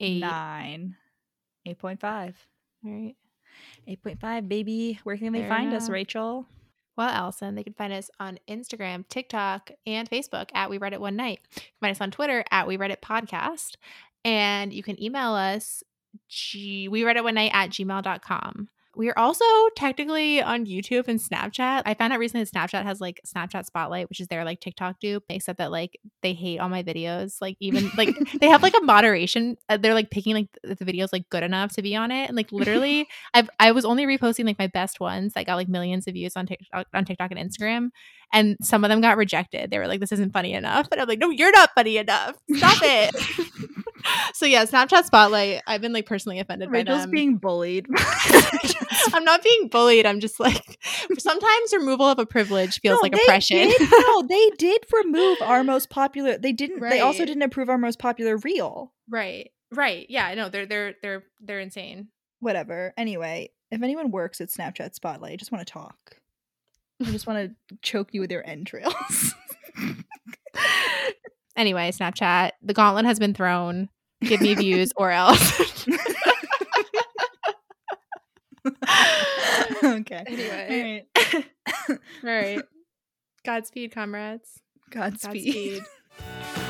[0.00, 0.20] eight.
[0.20, 0.96] nine,
[1.64, 2.36] eight point five.
[2.84, 3.14] All right.
[3.86, 5.00] Eight point five, baby.
[5.04, 5.88] Where can they Fair find us.
[5.88, 6.46] Rachel?
[6.96, 11.00] Well, Allison, they can find us on Instagram, TikTok, and Facebook at We Read It
[11.00, 11.40] One Night.
[11.54, 13.74] You can find us on Twitter at We Read It Podcast.
[14.24, 15.82] And you can email us,
[16.28, 18.68] G- We Read It One Night at gmail.com.
[18.96, 19.44] We are also
[19.76, 21.82] technically on YouTube and Snapchat.
[21.84, 25.00] I found out recently that Snapchat has like Snapchat Spotlight, which is their like TikTok
[25.00, 27.36] dupe, except that like they hate all my videos.
[27.42, 29.58] Like even like they have like a moderation.
[29.68, 32.36] Uh, they're like picking like the videos like good enough to be on it, and
[32.36, 36.06] like literally, I've I was only reposting like my best ones that got like millions
[36.06, 37.90] of views on TikTok on TikTok and Instagram,
[38.32, 39.70] and some of them got rejected.
[39.70, 42.36] They were like, "This isn't funny enough," but I'm like, "No, you're not funny enough.
[42.50, 43.14] Stop it."
[44.34, 45.62] so yeah, Snapchat Spotlight.
[45.66, 47.10] I've been like personally offended Rachel's by them.
[47.10, 47.86] being bullied.
[49.12, 50.06] I'm not being bullied.
[50.06, 50.78] I'm just like
[51.18, 53.68] sometimes removal of a privilege feels no, like oppression.
[53.68, 56.38] Did, no, they did remove our most popular.
[56.38, 56.80] They didn't.
[56.80, 56.90] Right.
[56.90, 58.92] They also didn't approve our most popular reel.
[59.08, 59.50] Right.
[59.72, 60.06] Right.
[60.08, 60.34] Yeah.
[60.34, 60.48] No.
[60.48, 62.08] They're they're they're they're insane.
[62.40, 62.92] Whatever.
[62.96, 66.16] Anyway, if anyone works at Snapchat Spotlight, I just want to talk.
[67.04, 69.34] I just want to choke you with your entrails.
[71.56, 73.88] anyway, Snapchat, the gauntlet has been thrown
[74.22, 75.86] give me views or else.
[79.84, 80.24] okay.
[80.26, 81.06] Anyway.
[81.16, 81.44] All right.
[81.90, 82.62] All right.
[83.44, 84.60] Godspeed, comrades.
[84.90, 85.82] Godspeed.
[86.18, 86.62] Godspeed.